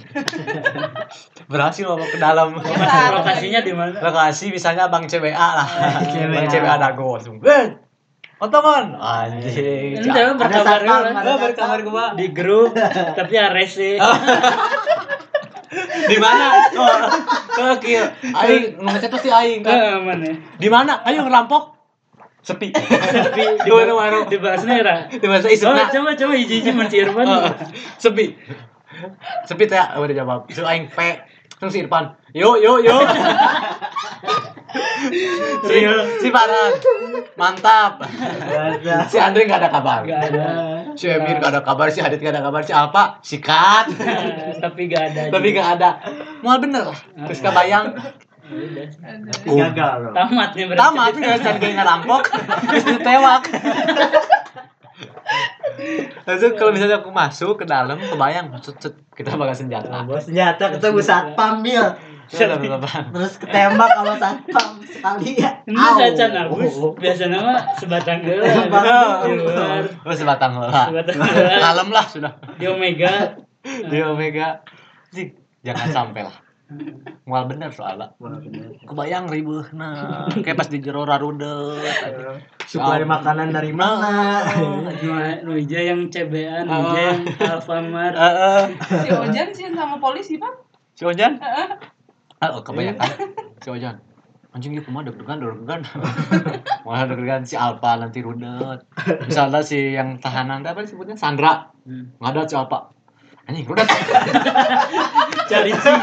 Berhasil 1.52 1.86
bawa 1.88 2.04
ke 2.04 2.20
dalam. 2.20 2.58
lokasi 2.60 3.08
lokasinya 3.14 3.60
di 3.64 3.74
mana 3.74 3.92
Lokasi 3.98 4.46
misalnya 4.52 4.92
Bang 4.92 5.08
CBA 5.08 5.32
lah. 5.34 5.68
CBA. 6.08 6.34
Bang 6.34 6.48
CBA 6.50 6.76
Dago 6.78 7.18
langsung. 7.18 7.38
Eh, 8.42 8.50
teman 8.50 8.86
anjing. 8.96 9.90
ini 9.96 10.08
coba 10.08 10.34
berkabar 10.36 10.80
dulu 10.82 10.98
ada 11.14 11.22
Oh, 11.24 11.38
berkabar 11.40 11.80
gua. 11.84 12.06
di 12.18 12.26
grup 12.30 12.74
tapi 13.14 13.38
Ares 13.38 13.72
sih 13.72 14.02
Di 16.04 16.18
mana? 16.20 16.68
Oh, 16.76 16.84
oh. 17.64 17.76
Aing 17.80 18.76
nu 18.76 18.92
ngechat 18.92 19.08
pasti 19.08 19.32
aing 19.32 19.64
kan. 19.64 19.72
Eh, 19.72 19.96
mana 20.02 20.28
Di 20.58 20.68
mana? 20.68 21.00
Ayo 21.02 21.24
ngerampok. 21.24 21.80
Sepi. 22.42 22.74
tapi 22.74 23.44
di 23.56 23.70
mana 23.70 23.94
mana? 23.94 24.18
di 24.26 24.36
bahasnya 24.36 24.76
era 24.76 24.96
Di 25.08 25.24
bahasa 25.24 25.48
oh 25.48 25.54
isukna. 25.54 25.88
coba 25.88 26.12
coba 26.12 26.34
hiji 26.34 26.60
hiji 26.60 26.72
menci 26.74 27.00
Irfan 27.00 27.24
Oh, 27.24 27.48
sepi. 27.96 28.36
Sepi 29.46 29.64
teh 29.64 29.78
udah 29.78 30.12
jawab. 30.12 30.40
Su 30.50 30.66
aing 30.66 30.90
pe. 30.90 31.24
Terus 31.56 31.72
si 31.72 31.86
Irfan. 31.86 32.20
Yo 32.34 32.58
yo 32.58 32.82
yo. 32.82 32.98
si, 35.68 35.78
si 36.22 36.28
Farhan. 36.30 36.74
Mantap. 37.36 38.04
Si 39.08 39.18
Andre 39.20 39.48
nggak 39.48 39.60
ada 39.62 39.70
kabar. 39.70 40.00
nggak 40.04 40.22
ada 40.32 40.46
Si 40.92 41.08
Emir 41.08 41.40
nggak 41.40 41.52
ada 41.56 41.62
kabar, 41.64 41.88
si 41.88 42.04
Adit 42.04 42.20
nggak 42.20 42.36
ada 42.36 42.44
kabar, 42.44 42.62
si 42.62 42.72
Alpa 42.76 43.18
sikat. 43.24 43.86
tapi 44.64 44.92
nggak 44.92 45.04
ada 45.16 45.22
Tapi 45.32 45.48
nggak 45.56 45.70
ada. 45.80 45.90
Mual 46.44 46.60
bener 46.60 46.92
lah. 46.92 47.00
Terus 47.28 47.40
kebayang 47.40 47.96
Ya 48.52 48.60
udah 49.48 49.72
Gagal 49.72 49.94
loh. 50.04 50.12
tamat 50.12 50.50
nih 50.60 50.66
berarti 50.68 50.82
tamat 50.84 51.14
nggak 51.16 51.36
bisa 51.40 51.52
kayak 51.56 51.76
ngerampok, 51.80 52.24
terus 52.68 52.84
ditewak. 52.84 53.44
Langsung 56.28 56.52
kalau 56.60 56.72
misalnya 56.76 57.00
aku 57.00 57.10
masuk 57.16 57.64
ke 57.64 57.66
dalam, 57.66 57.96
kebayang, 57.96 58.52
cet, 58.60 58.76
cet, 58.84 58.94
kita 59.16 59.40
bakal 59.40 59.56
senjata. 59.56 60.04
Bawa 60.04 60.20
senjata 60.20 60.68
ketemu 60.76 61.00
satpam 61.00 61.64
bil. 61.64 61.86
Sudah 62.32 62.56
berapa? 62.56 62.88
Terus 63.12 63.34
ketembak 63.36 63.90
sama 63.92 64.16
satpam 64.16 64.68
sekali 64.82 65.36
ya. 65.36 65.52
ini 65.64 65.76
Au. 65.76 66.00
cacan 66.00 66.32
abus 66.42 66.74
biasa 66.96 67.24
nama 67.28 67.54
sebatang 67.76 68.24
di 68.24 68.32
luar 68.32 69.84
Oh, 70.02 70.16
sebatang 70.16 70.52
geus 70.56 70.72
Kalem 71.60 71.90
lah 71.92 72.06
sudah. 72.08 72.32
di 72.56 72.66
Omega 72.66 73.36
Di 73.62 74.00
Omega. 74.00 74.64
Sih, 75.12 75.36
jangan 75.62 75.92
sampai 75.92 76.24
lah. 76.24 76.38
Mual 77.28 77.46
bener 77.46 77.68
soalnya. 77.70 78.16
Kebayang 78.88 79.28
ribuh 79.28 79.68
nah 79.76 80.24
kayak 80.34 80.56
pas 80.56 80.66
di 80.66 80.80
jero 80.80 81.04
rarudet. 81.04 81.84
Suplai 82.64 83.04
makanan 83.04 83.52
dari 83.52 83.76
mana? 83.76 84.40
nu 84.56 84.88
nu 85.44 85.52
hija 85.54 85.84
yang 85.84 86.08
CBA 86.08 86.64
nu 86.64 86.72
Oh. 86.72 86.80
hija 86.88 87.02
yang 87.04 87.20
Alfamart 87.44 88.16
Heeh. 88.16 88.62
Si 89.04 89.10
Ojan 89.12 89.48
sih 89.52 89.68
sama 89.70 90.00
polisi, 90.00 90.40
Pak. 90.40 90.54
Si 90.96 91.04
Ojan? 91.04 91.44
Ah, 92.42 92.50
oh, 92.52 92.62
kebanyakan. 92.62 93.08
Si 93.62 93.70
Ojan. 93.70 93.94
Anjing 94.52 94.74
dia 94.74 94.82
kumaha 94.82 95.06
deg-degan, 95.06 95.38
deg-degan. 95.38 95.86
Malah 96.86 97.06
deg-degan 97.08 97.46
si 97.46 97.54
Alpa 97.54 97.94
nanti 97.96 98.20
rudet. 98.20 98.82
Misalnya 99.24 99.62
si 99.62 99.94
yang 99.94 100.18
tahanan 100.18 100.66
apa 100.66 100.82
disebutnya 100.82 101.14
Sandra. 101.14 101.70
Hmm. 101.86 102.10
Ada 102.18 102.50
si 102.50 102.58
Alpa. 102.58 102.90
Anjing 103.46 103.64
rudet. 103.64 103.86
cari 105.52 105.72
sih 105.72 105.94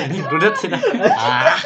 Anjing 0.00 0.24
rudet 0.30 0.54
sudah. 0.54 0.80
Ah. 1.10 1.58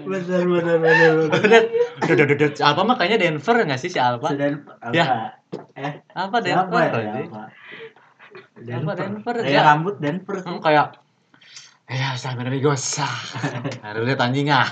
Bener 0.00 0.24
bener 0.24 0.42
bener 0.48 0.76
bener. 0.80 1.12
Rudet. 1.36 1.64
Rudet 2.02 2.26
rudet. 2.32 2.52
Si 2.56 2.62
Alpa 2.64 2.82
mah 2.82 2.96
kayaknya 2.96 3.28
Denver 3.28 3.56
nggak 3.62 3.78
sih 3.78 3.92
si 3.92 4.00
Alpa? 4.00 4.32
Sudah 4.32 4.48
Ya. 4.90 5.04
apa? 5.04 5.20
Eh, 5.76 5.92
Apa 6.16 6.36
siapa 6.40 6.66
Denver? 6.72 6.88
ya? 6.96 7.12
Apa? 7.20 7.42
Apa 8.80 8.92
Denver? 8.96 9.34
Kayak 9.38 9.52
Ya. 9.52 9.62
rambut 9.62 9.94
Denver 10.00 10.36
sih. 10.40 10.48
Hmm, 10.48 10.64
kayak 10.64 11.01
Ya, 11.92 12.16
sama 12.16 12.48
amigos. 12.48 12.96
Nah, 13.84 13.92
rudet 13.92 14.16
anjing 14.16 14.48
ah. 14.48 14.64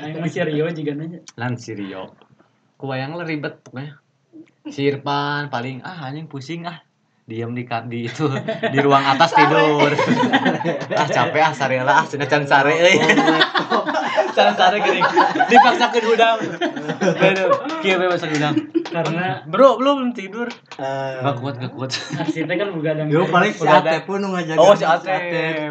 Aing 0.00 0.24
masih 0.24 0.48
Rio 0.48 0.72
juga 0.72 0.96
nanya 0.96 1.20
Lan 1.36 1.60
si 1.60 1.76
Rio. 1.76 2.16
Kebayang 2.80 3.12
lah 3.12 3.28
ribet 3.28 3.60
pokoknya. 3.60 4.00
Si 4.72 4.88
Irfan 4.88 5.52
paling 5.52 5.84
ah 5.84 6.08
anjing 6.08 6.24
pusing 6.24 6.64
ah. 6.64 6.80
Diam 7.28 7.52
di 7.52 7.68
di 7.68 8.08
itu 8.08 8.24
di 8.72 8.78
ruang 8.80 9.04
atas 9.04 9.36
tidur. 9.36 9.92
ah 10.96 11.08
capek 11.08 11.42
ah 11.44 11.52
sarela 11.52 11.92
ah 11.92 12.04
cenah 12.08 12.28
can 12.28 12.48
sare 12.48 12.72
euy. 12.72 12.96
can 14.32 14.56
sare 14.56 14.76
geuning. 14.80 15.04
Dipaksa 15.52 15.92
ke 15.92 16.00
gudang. 16.00 16.40
Aduh, 17.20 17.52
kieu 17.84 18.00
we 18.00 18.08
masuk 18.08 18.32
gudang. 18.32 18.56
Karena 18.94 19.42
Bro, 19.50 19.82
belum 19.82 20.14
tidur. 20.14 20.46
Eh, 20.78 21.18
Gak 21.18 21.34
kuat, 21.42 21.58
gak 21.58 21.74
kuat. 21.74 21.90
arsitnya 22.14 22.54
kan 22.54 22.68
begadang 22.70 23.10
Yo 23.10 23.26
paling 23.26 23.50
si 23.50 23.66
Udah 23.66 23.82
Ate 23.82 24.06
pun 24.06 24.22
nu 24.22 24.30
ngajaga. 24.30 24.62
Oh, 24.62 24.78
si 24.78 24.86
Ate. 24.86 25.18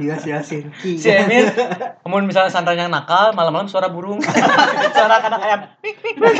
Iya 0.03 0.15
si 0.19 0.29
Asinki. 0.35 0.99
Si 0.99 1.07
Emir, 1.07 1.47
kemudian 2.03 2.27
misalnya 2.27 2.51
santran 2.51 2.75
yang 2.75 2.91
nakal, 2.91 3.31
malam-malam 3.31 3.71
suara 3.71 3.87
burung. 3.87 4.19
suara 4.95 5.23
anak 5.23 5.39
ayam. 5.39 5.59
Pik, 5.79 5.95
pik, 6.03 6.15
pik. 6.19 6.35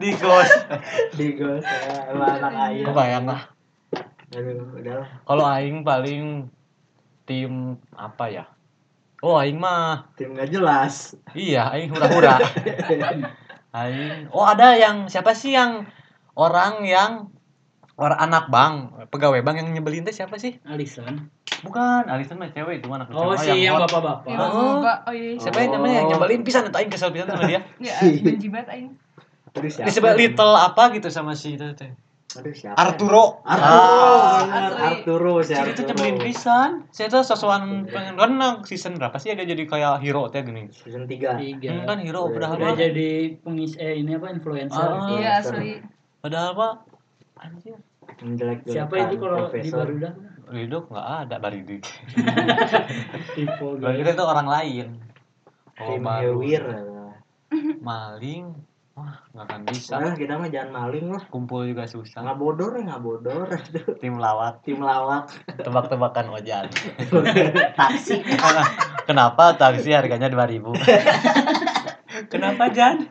Di 0.00 0.10
kos. 0.16 0.50
Di 1.12 1.26
gos 1.36 1.60
ya, 1.60 2.08
anak 2.08 2.52
ayam. 2.72 2.86
Kebayang 2.88 3.24
lah. 3.28 3.40
Aduh, 4.32 4.80
udahlah. 4.80 5.08
Kalau 5.22 5.44
aing 5.44 5.84
paling 5.84 6.48
tim 7.28 7.76
apa 7.94 8.32
ya? 8.32 8.44
Oh 9.24 9.40
aing 9.40 9.56
mah 9.56 10.12
Tim 10.20 10.36
nggak 10.36 10.52
jelas. 10.52 11.16
iya 11.32 11.72
aing 11.72 11.88
hura-hura. 11.88 12.36
aing 13.74 14.30
oh 14.30 14.46
ada 14.46 14.78
yang 14.78 15.10
siapa 15.10 15.34
sih 15.34 15.52
yang 15.52 15.84
orang 16.38 16.86
yang 16.86 17.34
orang 17.94 18.18
anak 18.18 18.46
bang 18.50 18.90
pegawai 19.10 19.42
bang 19.42 19.56
yang 19.62 19.68
nyebelin 19.70 20.02
teh 20.02 20.14
siapa 20.14 20.34
sih? 20.38 20.58
Alison 20.66 21.30
Bukan, 21.64 22.04
Alison 22.12 22.36
mah 22.36 22.52
cewek 22.52 22.84
itu 22.84 22.88
anak 22.92 23.08
oh 23.14 23.32
si 23.40 23.64
yang 23.64 23.80
bapak-bapak 23.80 24.28
Iya, 24.28 24.36
Oh. 24.36 24.84
Bapak. 24.84 24.96
Oh 25.08 25.14
iya. 25.16 25.40
Siapa 25.40 25.58
yang 25.64 25.72
namanya 25.80 25.94
yang 26.04 26.08
nyebelin 26.12 26.42
pisan 26.44 26.68
itu 26.68 26.76
aing 26.76 26.92
kesel 26.92 27.08
pisan 27.08 27.30
sama 27.30 27.48
dia. 27.48 27.64
Ya, 27.80 27.96
benci 28.20 28.52
banget 28.52 28.68
aing. 28.74 28.88
Aduh 29.54 29.70
siapa? 29.72 29.86
Disebut 29.88 30.12
little 30.18 30.52
apa 30.58 30.92
gitu 30.92 31.08
sama 31.08 31.32
si 31.32 31.56
itu 31.56 31.64
teh. 31.72 31.88
Aduh 32.34 32.50
siapa? 32.50 32.76
Arturo. 32.76 33.24
Arturo, 33.40 33.70
Ah. 33.70 34.38
bener. 34.42 34.62
Asli. 34.64 34.82
Arturo 34.84 35.34
si 35.38 35.46
Si 35.46 35.52
itu 35.52 35.60
Arturo. 35.60 35.86
nyebelin 35.88 36.16
pisan. 36.20 36.70
Saya 36.88 37.06
tuh 37.08 37.22
sosokan 37.22 37.62
pengen 37.84 38.14
kan 38.14 38.32
season 38.62 38.94
berapa 38.94 39.14
sih 39.16 39.30
dia 39.30 39.44
jadi 39.44 39.62
kayak 39.62 39.98
hero 39.98 40.26
teh 40.28 40.40
gini. 40.40 40.66
Season 40.68 41.04
3. 41.04 41.36
tiga 41.36 41.70
Hmm, 41.70 41.84
kan 41.84 41.98
hero 41.98 42.26
padahal 42.26 42.56
udah 42.56 42.70
mah. 42.70 42.76
jadi 42.76 43.10
pengis 43.38 43.76
eh 43.76 43.94
ini 43.96 44.12
apa 44.12 44.26
influencer 44.28 44.82
Ah. 44.82 45.08
Iya, 45.12 45.30
asli. 45.38 45.78
Padahal 46.18 46.50
mah 46.52 46.72
anjir. 47.36 47.78
Menjelek 48.16 48.62
siapa 48.64 48.94
itu 49.00 49.14
kalau 49.16 49.48
di 49.48 49.68
Barudak 49.68 50.14
Ridho 50.46 50.78
nggak 50.86 51.06
ada 51.22 51.36
Baridik. 51.38 51.82
tipe 53.34 53.66
Baridik 53.76 54.12
itu 54.12 54.24
orang 54.24 54.46
lain. 54.46 54.86
Oh. 55.76 55.98
Hewir. 55.98 56.62
Maling. 57.80 58.54
Wah, 58.94 59.18
nggak 59.34 59.46
akan 59.50 59.60
bisa. 59.66 59.98
Nah, 59.98 60.14
kita 60.14 60.38
mah 60.38 60.46
jangan 60.46 60.70
maling 60.70 61.10
lah. 61.10 61.22
Kumpul 61.26 61.66
juga 61.66 61.82
susah. 61.90 62.22
Nggak 62.22 62.38
bodor 62.38 62.70
ya, 62.78 62.82
nggak 62.86 63.02
bodor. 63.02 63.48
Tim 64.02 64.22
lawak, 64.22 64.62
tim 64.62 64.78
lawak. 64.78 65.34
tebak-tebakan 65.58 66.30
ojan. 66.38 66.70
Taksi. 67.78 68.22
Kenapa 69.04 69.58
taksi 69.58 69.90
harganya 69.90 70.30
2000? 70.30 70.62
Kenapa 72.32 72.70
Jan? 72.70 73.10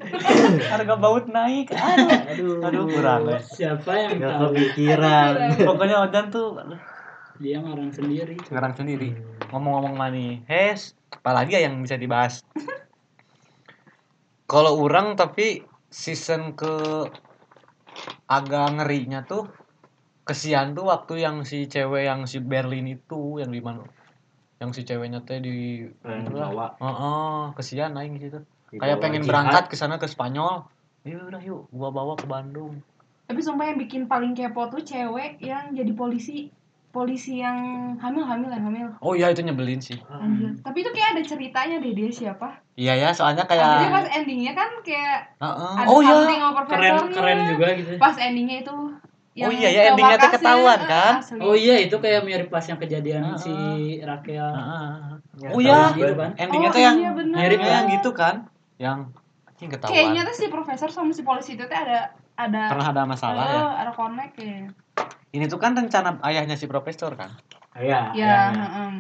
Harga 0.72 0.96
baut 0.96 1.28
naik. 1.28 1.76
Aduh, 1.76 2.08
Aduh, 2.32 2.56
aduh 2.63 2.86
kurang 2.88 3.28
ya. 3.28 3.39
siapa 3.43 3.91
yang 4.00 4.12
Nggak 4.15 4.32
tahu 4.39 4.50
kepikiran. 4.56 5.34
Pokoknya 5.67 5.98
ojan 6.08 6.26
tuh 6.32 6.56
dia 7.43 7.60
ngarang 7.60 7.91
sendiri 7.91 8.39
ngarang 8.48 8.74
sendiri. 8.80 9.10
Ngomong-ngomong 9.52 10.00
money, 10.00 10.48
hes, 10.48 10.96
apalagi 11.12 11.60
ya 11.60 11.67
yang 11.67 11.84
bisa 11.84 12.00
dibahas? 12.00 12.39
Kalau 14.48 14.80
orang 14.80 15.19
tapi 15.19 15.65
season 15.93 16.41
ke 16.60 16.73
agak 18.36 18.65
ngerinya 18.75 19.19
tuh 19.29 19.43
kesian 20.27 20.67
tuh 20.77 20.86
waktu 20.91 21.13
yang 21.25 21.38
si 21.49 21.67
cewek 21.73 22.03
yang 22.10 22.21
si 22.32 22.38
Berlin 22.39 22.88
itu 22.95 23.19
yang 23.41 23.51
di 23.51 23.62
mana 23.62 23.84
yang 24.62 24.71
si 24.75 24.82
ceweknya 24.88 25.19
teh 25.27 25.43
di 25.43 25.84
itulah. 26.01 26.47
Jawa. 26.49 26.67
Heeh, 26.79 27.39
kesian 27.60 27.93
aing 27.99 28.15
gitu 28.17 28.39
kayak 28.79 28.97
bawah 28.97 29.03
pengen 29.03 29.21
jihad. 29.21 29.29
berangkat 29.29 29.63
ke 29.71 29.75
sana 29.75 29.95
ke 30.01 30.08
Spanyol 30.08 30.65
ya 31.03 31.19
udah 31.19 31.41
yuk 31.43 31.67
gua 31.69 31.89
bawa 31.91 32.15
ke 32.15 32.25
Bandung 32.25 32.79
Tapi 33.27 33.39
sumpah 33.43 33.65
yang 33.71 33.79
bikin 33.84 34.08
paling 34.08 34.32
kepo 34.36 34.71
tuh 34.71 34.82
cewek 34.84 35.43
yang 35.43 35.75
jadi 35.75 35.91
polisi 35.91 36.47
polisi 36.95 37.43
yang 37.43 37.60
hamil 37.99 38.23
hamil 38.23 38.49
yang 38.56 38.63
hamil. 38.69 38.88
oh 39.03 39.13
iya 39.19 39.27
itu 39.34 39.43
nyebelin 39.43 39.84
sih 39.84 39.99
Anjir. 40.08 40.56
Tapi 40.63 40.77
itu 40.79 40.91
kayak 40.95 41.10
ada 41.19 41.23
ceritanya 41.27 41.75
deh 41.84 41.91
dia 41.91 42.10
siapa. 42.13 42.62
Iya 42.73 42.93
ya 42.97 43.09
soalnya 43.13 43.45
Jadi 43.45 43.53
kayak 43.53 43.91
pas 43.91 44.07
endingnya 44.09 44.53
kan 44.53 44.69
kayak 44.81 45.17
Heeh. 45.38 45.73
ada 45.77 45.88
oh 45.88 45.99
iya 46.01 46.13
something 46.15 46.39
sama 46.41 46.51
keren 46.65 46.89
profesornya. 46.89 47.13
keren 47.13 47.39
juga 47.47 47.67
gitu 47.77 47.91
Pas 48.01 48.15
endingnya 48.17 48.57
itu 48.62 48.75
Oh 49.33 49.49
iya 49.49 49.65
ya, 49.65 49.81
endingnya 49.89 50.17
tuh 50.21 50.29
ketahuan, 50.29 50.77
kan? 50.86 51.13
asli. 51.17 51.41
oh 51.41 51.57
iya 51.57 51.75
itu 51.81 51.95
kayak 51.97 52.21
mirip 52.21 52.53
pas 52.53 52.62
yang 52.62 52.77
kejadian 52.77 53.21
Ah, 53.25 53.33
si 53.33 53.53
Raquel 53.99 54.38
Heeh. 54.45 54.93
Yang 55.41 55.51
oh 55.51 55.59
iya 55.59 55.77
gitu 55.91 56.13
kan 56.13 56.31
endingnya 56.38 56.69
Oh, 56.69 56.75
tuh 56.77 56.81
yang 56.81 56.95
iya, 57.01 57.12
bener. 57.17 57.38
miripnya 57.41 57.71
yang 57.73 57.88
gitu 57.89 58.09
kan 58.13 58.36
yang 58.77 58.97
anjing 59.43 59.69
ketahuan 59.69 59.93
Kayaknya 59.93 60.21
tuh 60.23 60.36
si 60.38 60.45
profesor 60.47 60.89
sama 60.89 61.09
si 61.09 61.25
polisi 61.25 61.57
itu 61.57 61.65
tuh 61.65 61.73
ada 61.73 62.13
ada 62.33 62.62
pernah 62.69 62.88
ada 62.89 63.03
masalah 63.05 63.43
eh, 63.43 63.53
ya 63.53 63.63
ada 63.81 63.91
connect 63.93 64.33
ya. 64.38 64.69
ini 65.33 65.45
tuh 65.45 65.57
kan 65.57 65.73
rencana 65.73 66.21
ayahnya 66.23 66.53
si 66.53 66.65
profesor 66.65 67.13
kan 67.13 67.33
Iya. 67.73 68.13
Ya, 68.13 68.53
heeh. 68.53 68.91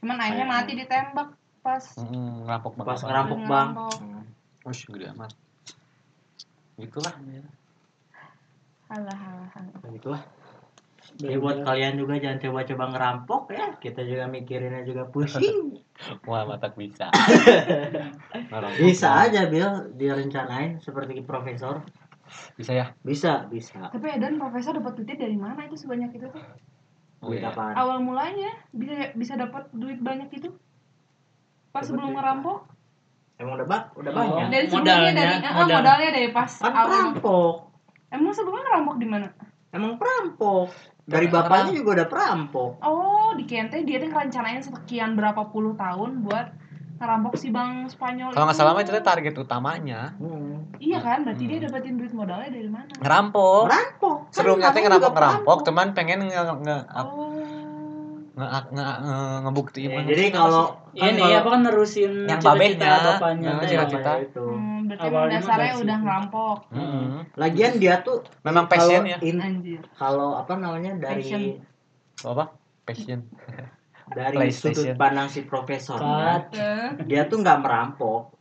Cuman 0.00 0.16
Ayahnya. 0.16 0.48
mati 0.48 0.72
ditembak 0.74 1.28
pas 1.60 1.84
Mm, 1.98 2.46
ngerampok 2.46 2.72
banget 2.78 2.88
Pas 2.88 3.00
ngerampok 3.04 3.40
bang. 3.44 3.68
Ush, 4.64 4.82
gede 4.88 5.06
amat 5.14 5.32
gitulah 6.78 7.14
Halah, 8.88 9.12
halah, 9.12 9.48
halah. 9.52 9.80
Begitulah. 9.84 10.22
Jadi 11.20 11.36
buat 11.36 11.60
kalian 11.60 12.00
juga 12.00 12.16
jangan 12.16 12.40
coba-coba 12.40 12.84
ngerampok 12.94 13.42
ya. 13.52 13.66
Kita 13.76 14.00
juga 14.00 14.24
mikirinnya 14.32 14.80
juga 14.88 15.04
pusing. 15.08 15.76
wah 16.28 16.48
mata 16.48 16.72
bisa. 16.72 17.12
Bisa 18.80 19.08
aja 19.28 19.44
Bill 19.50 19.92
direncanain 19.98 20.80
seperti 20.80 21.20
profesor. 21.24 21.82
bisa 22.60 22.72
ya 22.76 22.86
Bisa, 23.00 23.48
bisa. 23.48 23.88
Tapi 23.88 24.04
Edan 24.20 24.36
profesor 24.36 24.76
dapat 24.76 25.00
duitnya 25.00 25.16
dari 25.16 25.36
mana 25.40 25.64
itu 25.64 25.80
sebanyak 25.80 26.12
itu 26.12 26.28
tuh? 26.28 26.44
oh, 27.24 27.32
Duit 27.32 27.40
iya. 27.40 27.50
Awal 27.56 28.04
mulanya 28.04 28.52
bisa 28.70 29.16
bisa 29.16 29.32
dapat 29.40 29.64
duit 29.72 29.96
banyak 30.00 30.28
itu? 30.32 30.52
Pas 31.78 31.84
sebelum 31.84 32.10
ngerampok? 32.12 32.58
Emang 33.38 33.52
udah 33.54 33.66
bak, 33.66 33.82
udah 33.94 34.10
Oh. 34.10 34.16
banyak. 34.16 34.46
Dari 34.48 34.66
sebelumnya 34.66 34.94
Modalnya, 34.98 35.12
dari 35.14 35.34
eh, 35.38 35.52
modal. 35.54 35.76
modalnya 35.78 36.10
dari 36.10 36.28
pas 36.28 36.50
Kan 36.52 36.66
awal. 36.68 36.84
perampok. 36.84 37.54
Emang 38.08 38.32
sebelumnya 38.32 38.62
ngerampok 38.64 38.94
di 38.96 39.06
mana? 39.06 39.28
Emang 39.68 39.92
perampok. 39.94 40.66
Dari 41.04 41.26
bapaknya 41.26 41.72
juga 41.72 41.90
udah 41.94 42.06
perampok. 42.06 42.70
Oh, 42.80 43.30
di 43.32 43.44
Kente 43.44 43.80
dia 43.80 43.96
tuh 43.96 44.10
ngerencanain 44.10 44.60
sekian 44.60 45.14
berapa 45.14 45.40
puluh 45.46 45.72
tahun 45.72 46.20
buat 46.20 46.46
ngerampok 46.98 47.38
si 47.38 47.48
Bang 47.48 47.86
Spanyol 47.86 48.34
kalau 48.34 48.50
nggak 48.50 48.58
salah 48.58 48.74
mah 48.74 48.82
itu 48.82 48.90
target 48.90 49.30
utamanya 49.32 50.18
Hmm. 50.18 50.66
Iya 50.76 50.98
kan, 50.98 51.22
berarti 51.22 51.46
dia 51.46 51.56
Hmm. 51.56 51.70
dapetin 51.70 51.94
duit 51.94 52.10
modalnya 52.10 52.50
dari 52.50 52.66
mana? 52.66 52.90
ngerampok 52.92 53.70
Perampok. 53.70 54.16
Kan 54.18 54.34
sebelumnya 54.34 54.68
teh 54.68 54.82
namanya 54.82 54.90
ngerampok 54.90 55.12
ngerampok 55.14 55.58
teman 55.62 55.88
pengen 55.94 56.18
nge 56.26 56.42
nge 56.58 56.78
Oh. 56.98 57.30
Nge, 58.38 58.46
nge, 58.70 58.84
nge- 59.00 59.38
ngebuktiin 59.42 59.90
Ya, 59.90 60.00
jadi 60.06 60.24
kalau 60.30 60.64
kan 60.92 61.10
ini 61.10 61.18
kalau- 61.18 61.36
apa 61.36 61.48
kan 61.50 61.60
nerusin 61.60 62.12
Yang 62.24 62.40
babehnya, 62.40 62.92
bapaknya 63.10 63.48
nah, 63.48 63.58
teh. 63.58 63.68
cita-cita. 63.68 64.12
itu. 64.20 64.44
Hmm, 64.46 64.80
berarti 64.86 65.02
Awalnya 65.04 65.38
dasarnya 65.38 65.72
udah 65.74 65.76
situ. 65.90 66.04
ngerampok. 66.04 66.56
Mm-mm. 66.70 67.08
Lagian 67.34 67.72
dia 67.76 67.94
tuh 67.98 68.16
memang 68.40 68.64
kalau 68.64 68.78
passion 68.80 69.02
ya 69.04 69.18
kalau 69.94 70.28
apa 70.34 70.52
namanya 70.54 70.92
dari 70.96 71.20
Passion. 71.20 71.42
apa 72.24 72.44
passion 72.82 73.20
dari 74.16 74.48
sudut 74.50 74.94
pandang 74.94 75.26
si 75.26 75.42
profesor. 75.42 75.98
Eh, 76.00 77.04
dia 77.04 77.26
tuh 77.26 77.38
nggak 77.38 77.58
merampok 77.58 78.32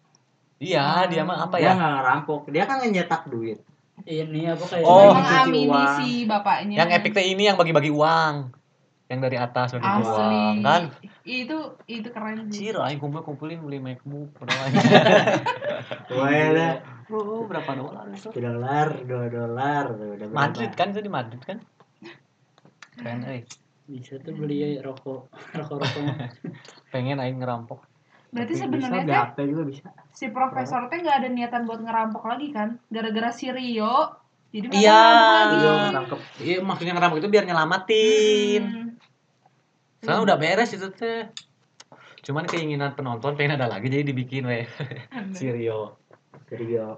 iya 0.57 1.05
dia 1.05 1.21
mah 1.21 1.43
apa 1.43 1.55
dia 1.55 1.69
ya 1.69 1.71
nggak 1.73 1.93
ngerampok 1.95 2.41
dia 2.49 2.63
kan 2.63 2.81
nyetak 2.81 3.25
duit 3.27 3.61
Ini 3.99 4.53
apa 4.53 4.61
kayak 4.63 4.81
Oh. 4.83 5.09
Emang 5.11 5.21
Cuci 5.23 5.37
amini 5.43 5.67
uang. 5.67 5.89
si 5.95 6.09
bapaknya. 6.23 6.75
yang 6.77 6.89
epic 6.91 7.11
teh 7.11 7.25
ini 7.27 7.43
yang 7.43 7.57
bagi-bagi 7.57 7.89
uang 7.89 8.33
yang 9.07 9.19
dari 9.23 9.37
atas 9.39 9.71
bagi 9.71 9.87
uang 9.87 10.67
kan? 10.67 10.91
Itu 11.23 11.79
itu 11.87 12.07
keren 12.11 12.51
sih. 12.51 12.67
Ciro, 12.67 12.83
aing 12.83 12.99
kumpul 12.99 13.23
kumpulin 13.23 13.63
beli 13.63 13.79
MacBook 13.79 14.35
padahal 14.35 14.67
Wah 16.19 16.47
lah. 16.51 16.73
Oh, 17.07 17.47
berapa 17.47 17.71
dolar 17.71 18.11
itu? 18.11 18.35
Dolar 18.35 18.87
dua 19.07 19.25
dolar 19.31 19.83
udah 19.95 20.27
berapa? 20.27 20.35
Madrid 20.35 20.71
kan? 20.75 20.91
Itu 20.91 20.99
di 20.99 21.11
Madrid 21.11 21.39
kan? 21.39 21.63
Keren 22.99 23.23
eh. 23.31 23.47
Bisa 23.87 24.19
tuh 24.19 24.35
beli 24.35 24.75
rokok 24.83 25.31
rokok 25.55 25.77
rokok 25.79 26.03
pengen 26.91 27.23
aing 27.23 27.39
ngerampok. 27.39 27.87
Berarti 28.27 28.53
sebenarnya 28.59 29.07
bisa, 29.07 29.31
teh 29.31 29.47
BHP 29.47 29.51
juga 29.55 29.63
bisa. 29.63 29.87
si 30.11 30.25
profesor 30.35 30.91
teh 30.91 30.99
nggak 30.99 31.23
ada 31.23 31.29
niatan 31.31 31.63
buat 31.63 31.79
ngerampok 31.79 32.27
lagi 32.27 32.51
kan? 32.51 32.75
Gara-gara 32.91 33.31
si 33.31 33.47
Rio. 33.47 34.19
Jadi 34.51 34.67
Iya. 34.83 35.03
Iya, 35.55 35.73
iya 36.43 36.57
maksudnya 36.59 36.91
ngerampok 36.91 37.23
itu 37.23 37.31
biar 37.31 37.47
nyelamatin. 37.47 38.63
Hmm. 38.67 38.86
Soalnya 40.03 40.33
udah 40.33 40.37
beres 40.37 40.71
itu 40.73 40.87
teh. 40.93 41.29
Cuman 42.25 42.43
keinginan 42.43 42.91
penonton 42.97 43.39
pengen 43.39 43.55
ada 43.55 43.71
lagi 43.71 43.87
jadi 43.87 44.03
dibikin 44.03 44.43
weh. 44.49 44.67
Si 45.31 45.47
Rio. 45.47 45.95
Jadi 46.51 46.63
dia 46.75 46.97